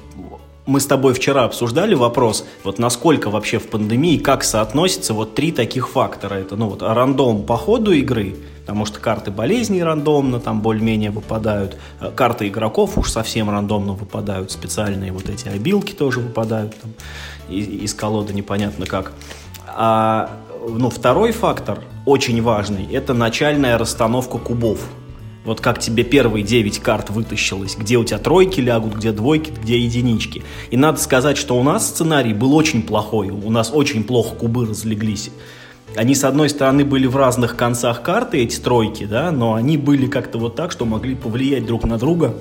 [0.66, 5.50] мы с тобой вчера обсуждали вопрос, вот насколько вообще в пандемии, как соотносятся вот три
[5.50, 6.36] таких фактора.
[6.36, 11.78] Это, ну, вот рандом по ходу игры, потому что карты болезней рандомно там более-менее выпадают,
[12.00, 16.92] э, карты игроков уж совсем рандомно выпадают, специальные вот эти обилки тоже выпадают там,
[17.48, 19.10] из, из колоды непонятно как.
[19.66, 20.30] А
[20.68, 24.80] ну, второй фактор, очень важный, это начальная расстановка кубов.
[25.44, 29.78] Вот как тебе первые 9 карт вытащилось, где у тебя тройки лягут, где двойки, где
[29.78, 30.44] единички.
[30.70, 34.66] И надо сказать, что у нас сценарий был очень плохой, у нас очень плохо кубы
[34.66, 35.30] разлеглись.
[35.96, 40.06] Они, с одной стороны, были в разных концах карты, эти тройки, да, но они были
[40.06, 42.34] как-то вот так, что могли повлиять друг на друга,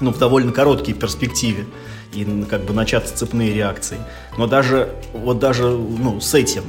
[0.00, 1.64] ну, в довольно короткой перспективе
[2.14, 3.98] и как бы начаться цепные реакции.
[4.38, 6.62] Но даже, вот даже, ну, с этим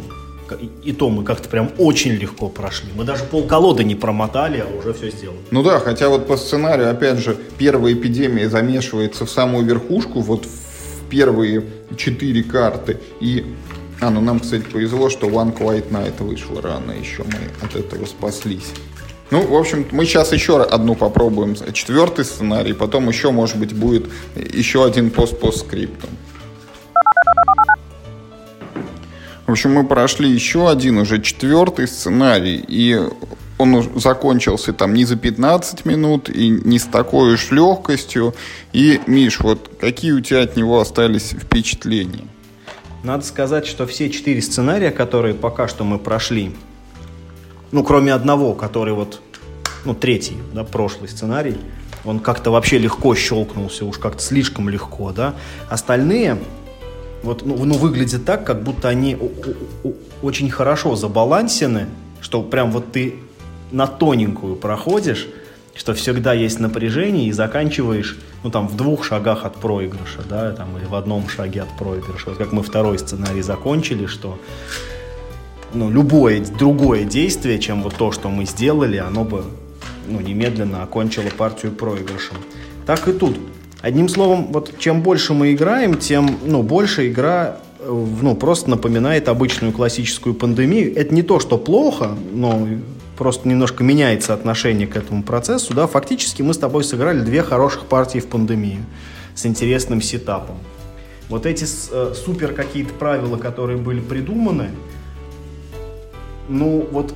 [0.83, 2.89] и то мы как-то прям очень легко прошли.
[2.95, 5.39] Мы даже пол колоды не промотали, а уже все сделали.
[5.51, 10.45] Ну да, хотя вот по сценарию, опять же, первая эпидемия замешивается в самую верхушку, вот
[10.45, 11.63] в первые
[11.97, 12.99] четыре карты.
[13.19, 13.45] И
[13.99, 18.05] а, ну нам, кстати, повезло, что One Quiet Night вышла рано еще, мы от этого
[18.05, 18.71] спаслись.
[19.29, 24.05] Ну, в общем, мы сейчас еще одну попробуем, четвертый сценарий, потом еще, может быть, будет
[24.35, 26.11] еще один пост-постскриптум.
[29.47, 32.99] В общем, мы прошли еще один, уже четвертый сценарий, и
[33.57, 38.35] он закончился там не за 15 минут и не с такой уж легкостью.
[38.73, 42.25] И, Миш, вот какие у тебя от него остались впечатления?
[43.03, 46.53] Надо сказать, что все четыре сценария, которые пока что мы прошли,
[47.71, 49.21] ну, кроме одного, который вот,
[49.85, 51.55] ну, третий, да, прошлый сценарий,
[52.03, 55.35] он как-то вообще легко щелкнулся, уж как-то слишком легко, да.
[55.69, 56.37] Остальные,
[57.27, 59.17] вот, ну, ну, выглядит так, как будто они
[60.21, 61.87] очень хорошо забалансены,
[62.21, 63.15] что прям вот ты
[63.71, 65.27] на тоненькую проходишь,
[65.75, 70.77] что всегда есть напряжение и заканчиваешь, ну, там, в двух шагах от проигрыша, да, там,
[70.77, 72.29] или в одном шаге от проигрыша.
[72.29, 74.39] Вот как мы второй сценарий закончили, что,
[75.73, 79.43] ну, любое другое действие, чем вот то, что мы сделали, оно бы,
[80.07, 82.37] ну, немедленно окончило партию проигрышем.
[82.85, 83.37] Так и тут.
[83.81, 89.29] Одним словом, вот чем больше мы играем, тем ну, больше игра э, ну, просто напоминает
[89.29, 90.95] обычную классическую пандемию.
[90.97, 92.67] Это не то, что плохо, но
[93.17, 95.73] просто немножко меняется отношение к этому процессу.
[95.73, 95.85] Да?
[95.85, 98.83] Фактически мы с тобой сыграли две хороших партии в пандемию
[99.35, 100.57] с интересным сетапом.
[101.29, 104.69] Вот эти э, супер какие-то правила, которые были придуманы,
[106.49, 107.13] ну вот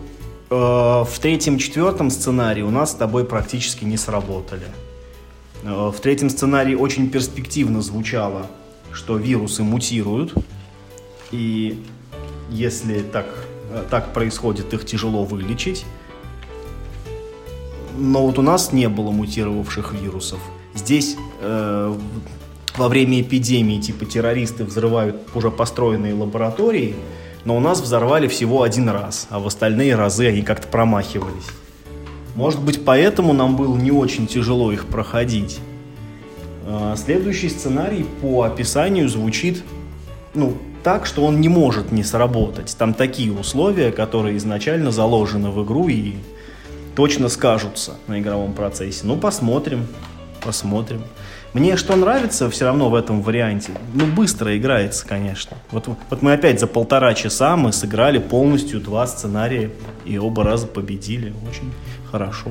[0.49, 4.68] э, в третьем-четвертом сценарии у нас с тобой практически не сработали.
[5.64, 8.47] Э, в третьем сценарии очень перспективно звучало,
[8.91, 10.34] что вирусы мутируют,
[11.32, 11.84] и
[12.49, 13.28] если так,
[13.72, 15.86] э, так происходит, их тяжело вылечить.
[17.97, 20.39] Но вот у нас не было мутировавших вирусов.
[20.74, 21.95] Здесь э,
[22.76, 26.95] во время эпидемии типа террористы взрывают уже построенные лаборатории,
[27.43, 31.47] но у нас взорвали всего один раз, а в остальные разы они как-то промахивались.
[32.36, 35.59] Может быть, поэтому нам было не очень тяжело их проходить.
[36.65, 39.63] А, следующий сценарий по описанию звучит
[40.34, 42.75] ну, так, что он не может не сработать.
[42.77, 46.13] Там такие условия, которые изначально заложены в игру и
[46.95, 49.01] точно скажутся на игровом процессе.
[49.03, 49.88] Ну, посмотрим,
[50.43, 51.01] посмотрим.
[51.53, 55.57] Мне что нравится все равно в этом варианте, ну, быстро играется, конечно.
[55.71, 59.69] Вот, вот мы опять за полтора часа мы сыграли полностью два сценария
[60.05, 61.34] и оба раза победили.
[61.49, 61.73] Очень
[62.12, 62.49] хорошо.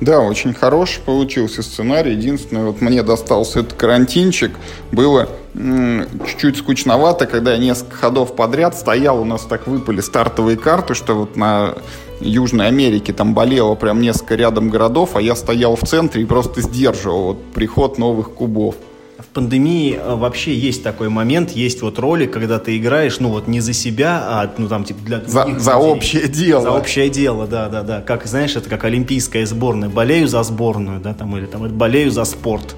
[0.00, 2.12] Да, очень хороший получился сценарий.
[2.12, 4.52] Единственное, вот мне достался этот карантинчик.
[4.92, 10.94] Было чуть-чуть скучновато, когда я несколько ходов подряд стоял, у нас так выпали стартовые карты,
[10.94, 11.74] что вот на
[12.20, 16.62] Южной Америке там болело прям несколько рядом городов, а я стоял в центре и просто
[16.62, 18.76] сдерживал вот приход новых кубов.
[19.22, 23.48] В пандемии э, вообще есть такой момент, есть вот роли, когда ты играешь, ну вот
[23.48, 26.62] не за себя, а ну там типа для за, за общее дело.
[26.62, 28.00] За общее дело, да, да, да.
[28.00, 29.88] Как знаешь, это как олимпийская сборная.
[29.88, 32.74] Болею за сборную, да, там или там болею за спорт.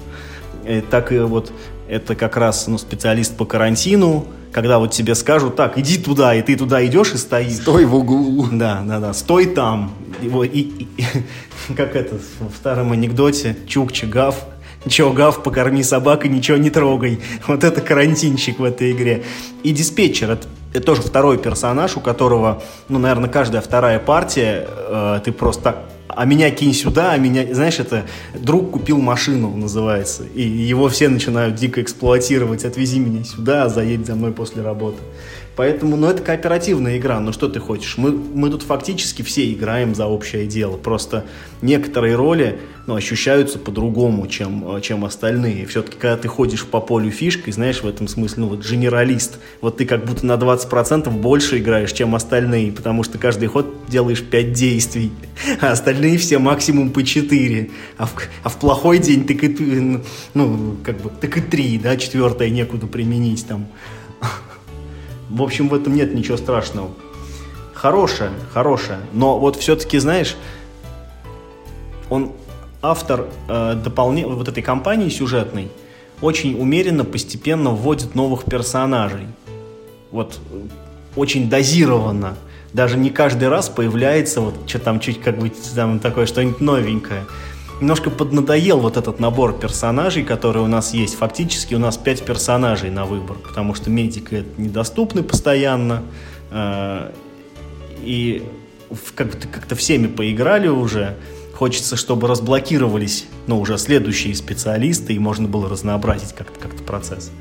[0.67, 1.51] И так и вот
[1.87, 6.41] это как раз ну, специалист по карантину, когда вот тебе скажут, так, иди туда, и
[6.41, 7.53] ты туда идешь и стоишь.
[7.53, 8.47] Стой в углу.
[8.51, 9.93] Да, да, да, стой там.
[10.21, 10.87] Его, и, и,
[11.75, 13.91] как это в старом анекдоте, чук
[14.85, 17.19] Ничего, гав, покорми собак и ничего не трогай.
[17.47, 19.23] Вот это карантинчик в этой игре.
[19.63, 25.19] И диспетчер, это, это тоже второй персонаж, у которого, ну, наверное, каждая вторая партия, э,
[25.23, 25.83] ты просто
[26.15, 31.09] а меня кинь сюда, а меня, знаешь, это друг купил машину, называется, и его все
[31.09, 34.99] начинают дико эксплуатировать, отвези меня сюда, заедь за мной после работы.
[35.55, 37.97] Поэтому, ну, это кооперативная игра, ну, что ты хочешь?
[37.97, 41.25] Мы, мы тут фактически все играем за общее дело, просто
[41.61, 45.67] некоторые роли, ну, ощущаются по-другому, чем, чем остальные.
[45.67, 49.77] Все-таки, когда ты ходишь по полю фишкой, знаешь, в этом смысле, ну, вот, генералист, вот
[49.77, 54.53] ты как будто на 20% больше играешь, чем остальные, потому что каждый ход делаешь 5
[54.53, 55.11] действий,
[55.61, 57.69] а остальные все максимум по 4.
[57.97, 60.01] А в, а в плохой день так и,
[60.33, 63.67] ну, как бы, так и 3, да, четвертое некуда применить там.
[65.33, 66.91] В общем, в этом нет ничего страшного.
[67.73, 68.99] Хорошая, хорошая.
[69.13, 70.37] Но вот все-таки, знаешь,
[72.11, 72.33] он
[72.83, 74.27] автор э, дополне...
[74.27, 75.71] вот этой кампании сюжетной
[76.21, 79.25] очень умеренно, постепенно вводит новых персонажей.
[80.11, 80.39] Вот
[81.15, 82.35] очень дозированно.
[82.71, 87.23] Даже не каждый раз появляется вот что там чуть как бы там такое что-нибудь новенькое
[87.79, 91.15] немножко поднадоел вот этот набор персонажей, который у нас есть.
[91.15, 96.03] Фактически у нас пять персонажей на выбор, потому что медики недоступны постоянно.
[96.51, 97.11] Э,
[98.01, 98.43] и
[99.15, 101.17] как-то, как-то всеми поиграли уже.
[101.53, 107.31] Хочется, чтобы разблокировались, ну, уже следующие специалисты, и можно было разнообразить как-то, как-то процесс.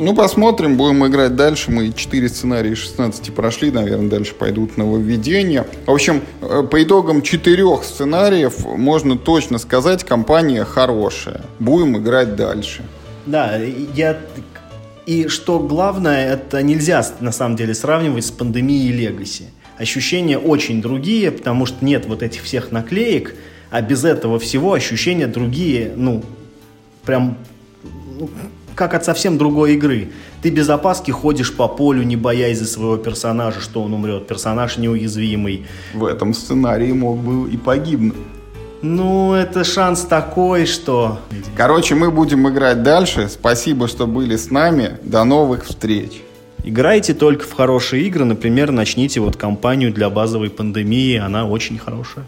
[0.00, 1.70] Ну, посмотрим, будем играть дальше.
[1.70, 5.66] Мы 4 сценария из 16 прошли, наверное, дальше пойдут нововведения.
[5.84, 11.42] В общем, э, по итогам четырех сценариев можно точно сказать, компания хорошая.
[11.58, 12.82] Будем играть дальше.
[13.26, 13.58] Да,
[13.94, 14.18] я...
[15.04, 19.50] И что главное, это нельзя на самом деле сравнивать с пандемией Легаси.
[19.76, 23.34] Ощущения очень другие, потому что нет вот этих всех наклеек,
[23.68, 26.24] а без этого всего ощущения другие, ну,
[27.04, 27.36] прям
[28.18, 28.30] ну,
[28.80, 30.08] как от совсем другой игры.
[30.40, 34.26] Ты без опаски ходишь по полю, не боясь за своего персонажа, что он умрет.
[34.26, 35.66] Персонаж неуязвимый.
[35.92, 38.16] В этом сценарии мог бы и погибнуть.
[38.80, 41.18] Ну, это шанс такой, что...
[41.54, 43.28] Короче, мы будем играть дальше.
[43.28, 44.96] Спасибо, что были с нами.
[45.02, 46.22] До новых встреч.
[46.64, 48.24] Играйте только в хорошие игры.
[48.24, 51.18] Например, начните вот кампанию для базовой пандемии.
[51.18, 52.24] Она очень хорошая.